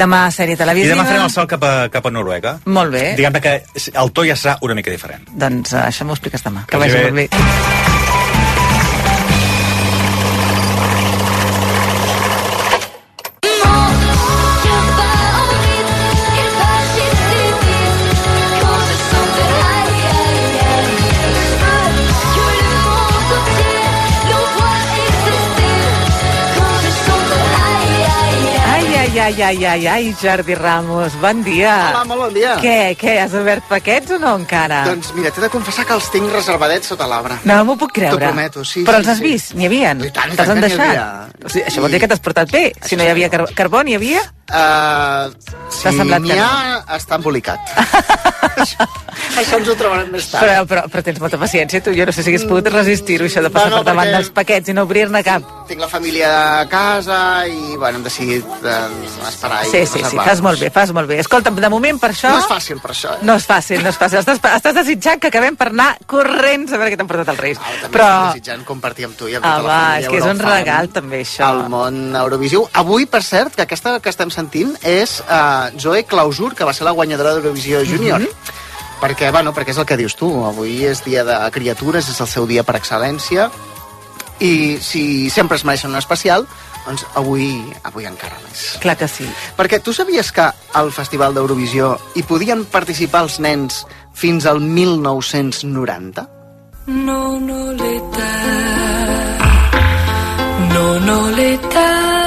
[0.00, 0.94] Demà sèrie I televisiva.
[0.94, 2.58] demà farem el salt cap a, cap a Noruega.
[2.64, 3.14] Molt bé.
[3.16, 5.28] Diguem que el to ja serà una mica diferent.
[5.30, 6.64] Doncs uh, això m'ho expliques demà.
[6.64, 7.28] Que, Que vagi vagi molt bé.
[7.28, 7.89] bé.
[29.20, 31.74] Ai, ai, ai, ai, Jordi Ramos, bon dia.
[31.90, 32.54] Hola, molt bon dia.
[32.62, 34.78] Què, què, has obert paquets o no encara?
[34.88, 37.36] Doncs mira, t'he de confessar que els tinc reservadets sota l'arbre.
[37.44, 38.16] No m'ho puc creure.
[38.16, 39.26] T'ho prometo, sí, Però sí, els has sí.
[39.28, 39.52] vist?
[39.60, 39.92] N'hi havia?
[39.92, 40.86] I tant, i tant han que n'hi deixat?
[40.86, 41.06] havia.
[41.44, 42.64] O sigui, això vol dir que t'has portat bé.
[42.80, 44.24] Si no hi havia car carbó, n'hi havia?
[44.50, 45.30] Uh,
[45.70, 47.60] si n'hi ha, està embolicat.
[48.58, 48.86] això,
[49.40, 50.42] això ens ho trobarem més tard.
[50.42, 51.92] Però, però, però tens molta paciència, tu.
[51.94, 54.72] Jo no sé si hagués pogut resistir-ho, això de passar Bueno, per davant dels paquets
[54.72, 55.46] i no obrir-ne cap.
[55.70, 56.30] Tinc la família
[56.60, 60.26] a casa i, bueno, hem decidit doncs, esperar i Sí, sí, sí, reservar.
[60.32, 61.20] fas molt bé, fas molt bé.
[61.22, 62.32] Escolta, de moment per això...
[62.34, 63.14] No és fàcil, per això.
[63.20, 63.24] Eh?
[63.28, 64.18] No és fàcil, no és fàcil.
[64.24, 67.62] Estàs, estàs desitjant que acabem per anar corrents a veure què t'han portat els Reis.
[67.84, 68.08] També Però...
[68.10, 70.28] estic desitjant compartir amb tu i amb Ah, tota va, la família és que és
[70.34, 71.52] un regal, també, això.
[71.54, 72.66] El món Eurovisiu.
[72.82, 76.88] Avui, per cert, que aquesta que estem sentint és uh, Zoe Clausur, que va ser
[76.88, 78.20] la guanyadora d'Eurovisió Júnior.
[78.20, 78.58] Mm -hmm.
[79.00, 82.26] Perquè, bueno, perquè és el que dius tu, avui és dia de criatures, és el
[82.26, 83.50] seu dia per excel·lència,
[84.40, 86.46] i si sempre es mereixen un especial,
[86.86, 88.78] doncs avui, avui encara més.
[88.80, 89.24] Clar que sí.
[89.56, 96.28] Perquè tu sabies que al Festival d'Eurovisió hi podien participar els nens fins al 1990?
[96.86, 98.30] No, no l'età,
[100.74, 102.19] no, no l'età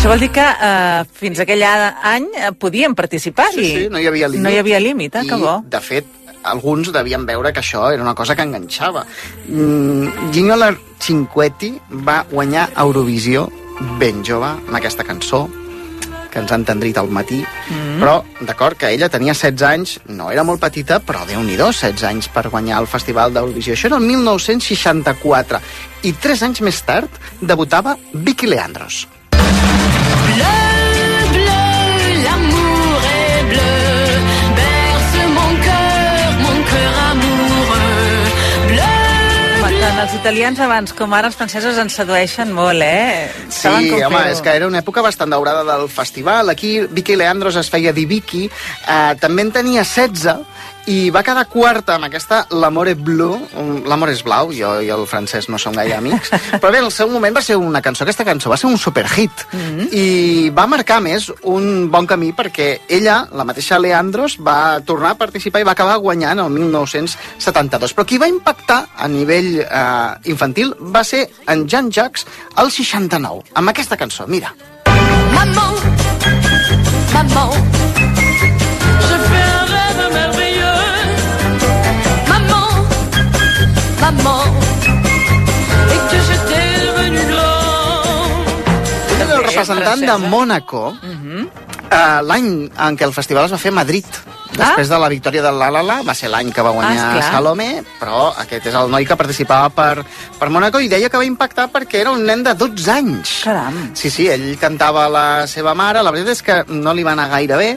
[0.00, 3.64] Això vol dir que eh, fins aquell any eh, podíem participar-hi.
[3.66, 4.44] Sí, sí, no hi havia límit.
[4.46, 5.24] No hi havia límit, eh?
[5.26, 5.58] I, Que bo.
[5.74, 6.08] de fet,
[6.48, 9.02] alguns devien veure que això era una cosa que enganxava.
[9.44, 10.70] Mm, Ginola
[11.04, 11.74] Cinquetti
[12.08, 13.44] va guanyar Eurovisió
[14.00, 15.42] ben jove amb aquesta cançó
[16.32, 18.00] que ens han tendrit al matí, mm.
[18.00, 22.08] però d'acord que ella tenia 16 anys, no era molt petita, però déu nhi 16
[22.08, 23.76] anys per guanyar el Festival d'Eurovisió.
[23.76, 25.64] Això era el 1964.
[26.08, 29.04] I 3 anys més tard debutava Vicky Leandros.
[40.10, 43.28] Els italians abans com ara els francesos ens sedueixen molt, eh?
[43.52, 46.48] Sí, home, és que era una època bastant daurada del festival.
[46.50, 50.40] Aquí Vicky Leandros es feia dir Vicky, eh, també en tenia 16,
[50.90, 53.36] i va quedar quarta amb aquesta L'Amore Bleu.
[53.58, 56.32] Um, L'Amor és blau, jo i el francès no som gaire amics.
[56.60, 58.78] Però bé, en el seu moment va ser una cançó, aquesta cançó va ser un
[58.80, 59.44] superhit.
[59.94, 65.20] I va marcar més un bon camí perquè ella, la mateixa Leandros, va tornar a
[65.20, 67.94] participar i va acabar guanyant el 1972.
[67.94, 72.26] Però qui va impactar a nivell eh, infantil va ser en Jean Jacques
[72.58, 74.52] el 69, amb aquesta cançó, mira.
[75.30, 75.78] Maman,
[77.14, 77.89] maman,
[84.12, 84.46] maman,
[85.94, 88.44] et que j'étais devenu grand.
[89.20, 90.82] Era el representant de Mònaco
[91.90, 94.06] eh, l'any en què el festival es va fer a Madrid.
[94.50, 96.96] Després de la victòria de La La La, va ser l'any que va Ah, guanyar
[97.06, 97.32] esclar.
[97.32, 97.68] Salomé,
[98.00, 100.04] però aquest és el noi que participava per,
[100.38, 103.36] per Mònaco i deia que va impactar perquè era un nen de 12 anys.
[103.44, 103.78] Caram.
[103.94, 107.28] Sí, sí, ell cantava la seva mare, la veritat és que no li va anar
[107.30, 107.70] gaire bé,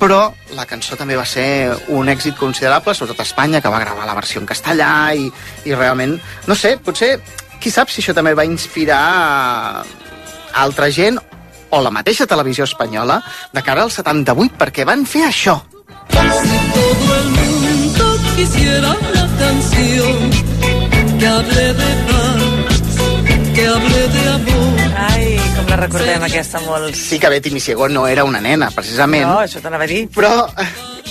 [0.00, 0.20] però
[0.56, 4.16] la cançó també va ser un èxit considerable, sobretot a Espanya, que va gravar la
[4.18, 5.30] versió en castellà i,
[5.64, 7.16] i realment, no sé, potser,
[7.60, 9.84] qui sap si això també va inspirar
[10.56, 11.18] altra gent
[11.70, 13.20] o la mateixa televisió espanyola
[13.52, 15.58] de cara al 78, perquè van fer això.
[16.10, 20.30] Si todo el mundo quisiera una canción
[21.18, 23.00] que hable de paz,
[23.54, 24.55] que hable de amor.
[25.56, 27.00] Com la recordem, aquesta, molts.
[27.10, 29.24] Sí que Betty Misiego no era una nena, precisament.
[29.24, 30.02] No, això t'anava a dir.
[30.14, 30.32] Però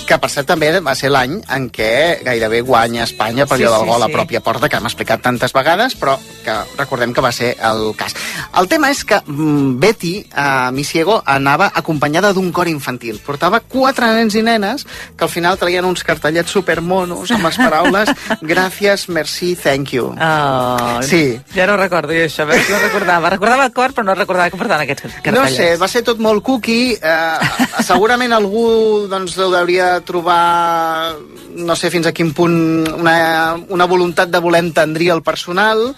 [0.06, 3.76] que per cert també va ser l'any en què gairebé guanya Espanya per Sí, allò
[3.78, 4.14] del sí, gol a sí.
[4.14, 8.14] pròpia porta, que hem explicat tantes vegades, però que recordem que va ser el cas.
[8.58, 13.18] El tema és que mm, Betty eh, Misiego anava acompanyada d'un cor infantil.
[13.26, 14.86] Portava quatre nens i nenes
[15.16, 18.12] que al final traien uns cartellets supermonos amb les paraules
[18.52, 20.12] gràcies, merci, thank you.
[20.16, 21.38] Oh, Sí.
[21.54, 22.68] Ja no recordo jo això, veus?
[22.70, 23.30] no recordava.
[23.30, 25.36] Recordava el cor, però no recordava que portaven aquests cartellets.
[25.36, 26.96] No sé, va ser tot molt cookie.
[27.00, 31.16] Eh, segurament algú doncs, hauria trobar,
[31.56, 32.56] no sé fins a quin punt,
[32.98, 35.94] una, una voluntat de voler entendrir el personal,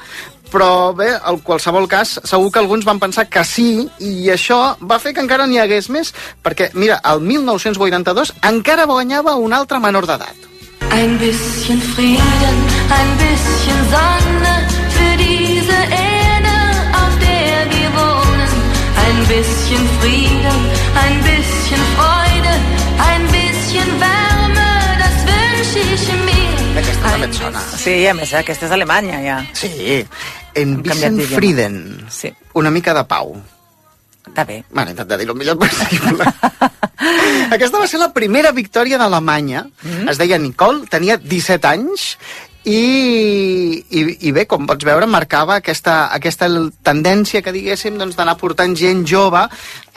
[0.48, 5.00] però bé, en qualsevol cas, segur que alguns van pensar que sí, i això va
[5.02, 6.12] fer que encara n'hi hagués més,
[6.44, 10.48] perquè, mira, el 1982 encara guanyava un altre menor d'edat.
[10.90, 12.56] Ein bisschen Frieden,
[12.90, 14.54] ein bisschen Sonne
[14.96, 16.56] für diese Erde,
[17.02, 18.52] auf der wir wohnen.
[19.04, 20.58] Ein bisschen Frieden,
[21.02, 22.17] ein bisschen Freude,
[26.78, 27.62] Aquesta també et sona.
[27.74, 29.38] Sí, a més, aquesta és Alemanya, ja.
[29.56, 29.70] Sí,
[30.54, 31.28] en Hem d'idioma.
[31.34, 31.78] Frieden.
[32.10, 32.32] Sí.
[32.58, 33.34] Una mica de pau.
[34.28, 34.60] Està bé.
[34.70, 36.26] Bueno, intentar dir-ho el millor possible.
[37.54, 39.64] Aquesta va ser la primera victòria d'Alemanya.
[39.82, 40.08] Mm.
[40.12, 42.10] Es deia Nicole, tenia 17 anys
[42.64, 46.48] i, i, i bé, com pots veure, marcava aquesta, aquesta
[46.84, 49.44] tendència que diguéssim doncs, d'anar portant gent jove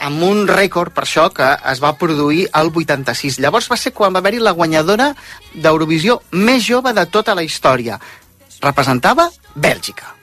[0.02, 3.42] amb un rècord, per això, que es va produir el 86.
[3.42, 5.12] Llavors va ser quan va haver-hi la guanyadora
[5.54, 8.00] d'Eurovisió més jove de tota la història.
[8.62, 10.21] Representava Bèlgica.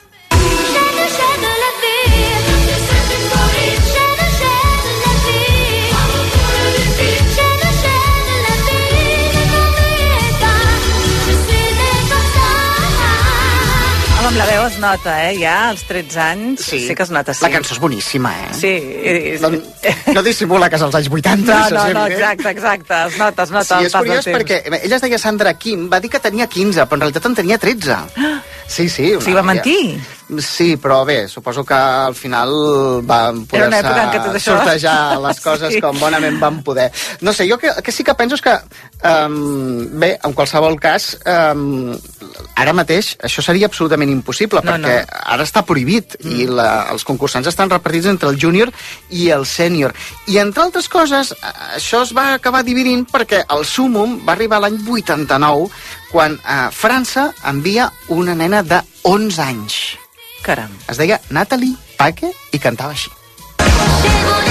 [14.39, 15.33] La veu es nota, eh?
[15.41, 17.43] Ja, als 13 anys, sí, sí que es nota, sí.
[17.43, 18.53] La cançó és boníssima, eh?
[18.55, 18.75] Sí.
[19.43, 19.51] No,
[20.15, 21.49] no dissimula que és als anys 80.
[21.49, 23.01] No, no, no, exacte, exacte.
[23.09, 26.13] Es nota, es nota Sí, és curiós perquè ella es deia Sandra Kim, va dir
[26.13, 27.99] que tenia 15, però en realitat en tenia 13.
[28.69, 29.11] Sí, sí.
[29.17, 29.99] O sigui, va mentir?
[30.37, 32.51] Sí, però bé, suposo que al final
[33.09, 33.71] van poder
[34.45, 35.81] sortejar les coses Sí.
[35.81, 36.91] com bonament van poder.
[37.25, 38.53] No sé, jo que, que sí que penso és que,
[39.09, 41.95] um, bé, en qualsevol cas, um,
[42.61, 45.21] ara mateix això seria absolutament impossible, No, perquè no.
[45.33, 48.73] ara està prohibit i la, els concursants estan repartits entre el júnior
[49.09, 49.95] i el sènior.
[50.29, 54.61] I entre altres coses, eh, això es va acabar dividint perquè el súmum va arribar
[54.61, 55.71] l'any 89
[56.13, 59.81] quan eh, França envia una nena de 11 anys.
[60.43, 60.71] Caram.
[60.89, 63.11] Es deia Natalie Paque i cantava així.
[63.59, 64.48] Je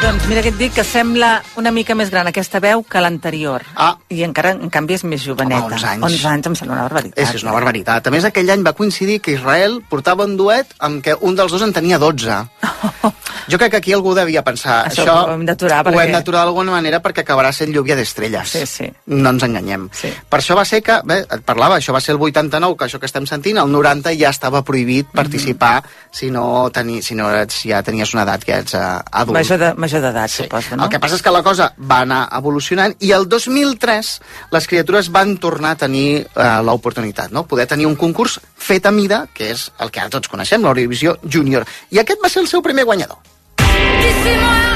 [0.00, 3.60] Doncs mira que et dic que sembla una mica més gran aquesta veu que l'anterior.
[3.76, 3.92] Ah.
[4.08, 5.66] I encara, en canvi, és més joveneta.
[5.66, 6.06] Home, 11 anys.
[6.08, 7.18] 11 anys em sembla una barbaritat.
[7.20, 8.08] És, és una barbaritat.
[8.08, 11.52] A més, aquell any va coincidir que Israel portava un duet amb què un dels
[11.52, 12.40] dos en tenia 12.
[13.50, 16.12] Jo crec que aquí algú devia pensar Això això, ho hem d'aturar, ho perquè- hem
[16.14, 18.46] d'aturar d'alguna manera perquè acabarà sent lluvia d'estrelles.
[18.52, 18.86] Sí, sí.
[19.10, 19.88] No ens enganyem.
[19.96, 20.10] Sí.
[20.28, 23.00] Per això va ser que, bé, et parlava, això va ser el 89, que això
[23.02, 25.16] que estem sentint, el 90 ja estava prohibit Mhm.
[25.16, 25.82] participar
[26.12, 29.34] si no, teni, si no ets, ja tenies una edat que ets uh, adult.
[29.40, 30.44] Major de- major d'edat, sí.
[30.44, 30.84] suposo, no?
[30.84, 34.12] El que passa és que la cosa va anar evolucionant i el 2003
[34.54, 37.44] les criatures van tornar a tenir uh, l'oportunitat, no?
[37.50, 41.18] Poder tenir un concurs fet a mida, que és el que ara tots coneixem, l'Eurovisió
[41.26, 41.66] Junior.
[41.90, 43.18] I aquest va ser el seu primer guanyador.
[43.60, 44.69] Sona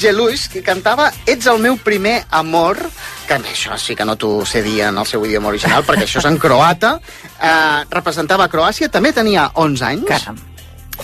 [0.00, 2.78] Geluis, que cantava Ets el meu primer amor,
[3.26, 6.22] que això sí que no t'ho sé dir en el seu idioma original, perquè això
[6.22, 6.98] és en croata.
[7.40, 10.08] Eh, representava Croàcia, també tenia 11 anys.
[10.08, 10.51] Caram.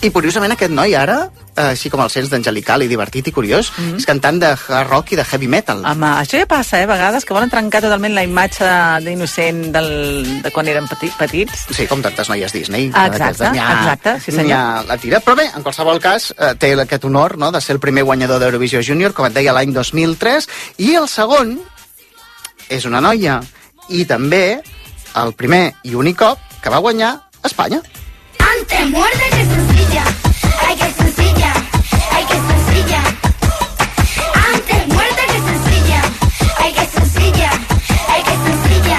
[0.00, 1.16] I curiosament aquest noi ara,
[1.56, 3.96] eh, així com el sents d'angelical i divertit i curiós, mm -hmm.
[3.98, 5.84] és cantant de hard rock i de heavy metal.
[5.84, 8.64] Home, això ja passa, eh, a vegades, que volen trencar totalment la imatge
[9.04, 11.66] d'innocent del- de quan eren peti, petits.
[11.70, 12.90] Sí, com tantes noies Disney.
[12.94, 14.58] Ah, exacte, ha- exacte, sí, senyor.
[14.58, 15.20] ha la tira.
[15.20, 18.38] Però bé, en qualsevol cas, eh, té aquest honor no, de ser el primer guanyador
[18.38, 21.58] d'Eurovisió Júnior, com et deia, l'any 2003, i el segon
[22.68, 23.40] és una noia,
[23.88, 24.60] i també
[25.16, 27.80] el primer i únic cop que va guanyar Espanya.
[28.56, 30.04] Antes muerde que sencilla,
[30.66, 31.52] ay que sencilla,
[32.16, 33.00] ay que sencilla.
[34.52, 36.00] Antes muerde que sencilla,
[36.58, 37.50] ay que sencilla,
[38.14, 38.98] ay que sencilla.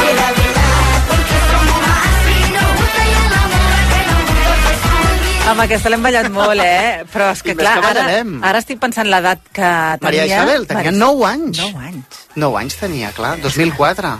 [0.00, 5.50] Que la verdad, porque somos así, nos gusta y el amor que nos gusta.
[5.50, 7.04] Amb aquesta l'hem ballat molt, eh?
[7.12, 8.34] Però és que, I clar, que ara, ballarem.
[8.42, 10.02] ara estic pensant l'edat que tenia...
[10.08, 11.62] Maria Isabel tenia 9 anys.
[11.62, 12.26] 9 anys.
[12.34, 14.16] 9 anys tenia, clar, 2004.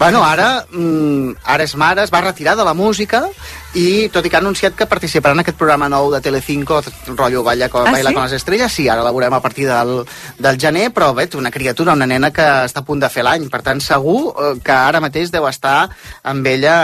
[0.00, 3.26] Bueno, ara, mm, ara és mare, es va retirar de la música
[3.74, 6.80] i tot i que ha anunciat que participarà en aquest programa nou de Telecinco,
[7.14, 8.14] rotllo Balla con, Ah, Baila sí?
[8.14, 10.04] con les estrelles, sí, ara la veurem a partir del,
[10.38, 13.46] del gener, però bé, una criatura, una nena que està a punt de fer l'any,
[13.48, 15.88] per tant segur eh, que ara mateix deu estar
[16.24, 16.74] amb ella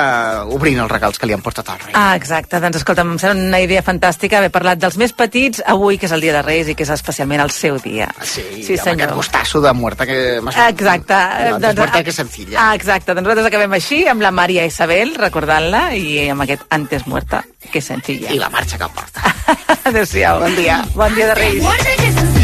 [0.44, 1.94] eh, obrint els regals que li han portat al rei.
[1.98, 2.60] Ah, exacte.
[2.62, 6.14] Doncs escolta'm, em sembla una idea fantàstica haver parlat dels més petits avui, que és
[6.14, 8.08] el dia de Reis i que és especialment el seu dia.
[8.22, 10.38] Sí, sí amb aquest gustasso de muerta que...
[10.38, 11.18] Exacte.
[11.50, 12.60] No, antes muerta que sencilla.
[12.62, 13.12] Ah, exacte.
[13.14, 17.80] Doncs nosaltres acabem així, amb la Maria Isabel, recordant-la, i amb aquest antes muerta que
[17.80, 18.32] sencilla.
[18.32, 19.34] I la marxa que porta.
[19.88, 20.40] Adéu-siau.
[20.44, 20.84] Bon dia.
[20.94, 22.35] Bon dia de Reis.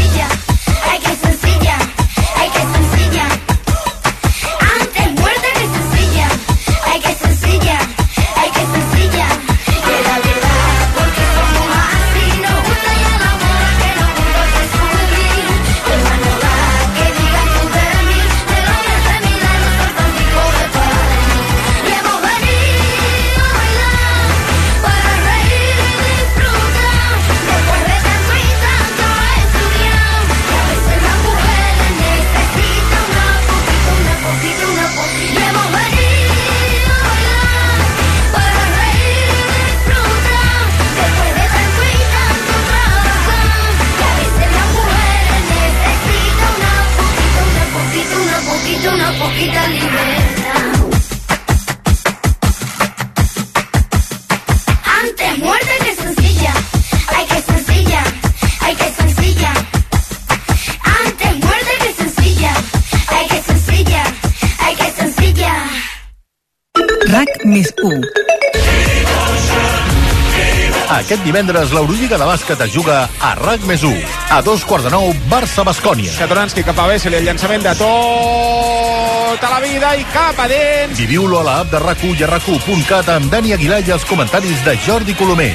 [71.43, 73.91] Divendres l'Eurolliga de bàsquet es juga a RAC més 1.
[74.31, 76.13] A dos quarts de nou, Barça-Bascònia.
[76.15, 80.95] Satoranski cap a Bessel, el llançament de tota la vida i cap a dins.
[80.95, 84.77] Viviu-lo a l'app de RAC1 i a RAC1.cat amb Dani Aguilar i els comentaris de
[84.85, 85.51] Jordi Colomer.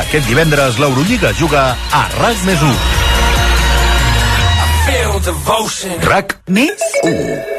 [0.00, 2.74] Aquest divendres l'Eurolliga juga a RAC més 1.
[6.08, 7.57] RAC més 1.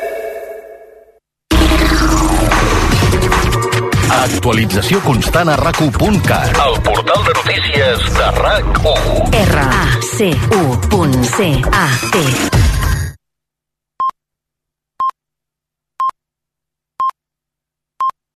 [4.29, 6.59] Actualització constant a RAC1.cat.
[6.65, 9.33] El portal de notícies de RAC1.
[9.41, 10.19] R-A-C-U.C-A-T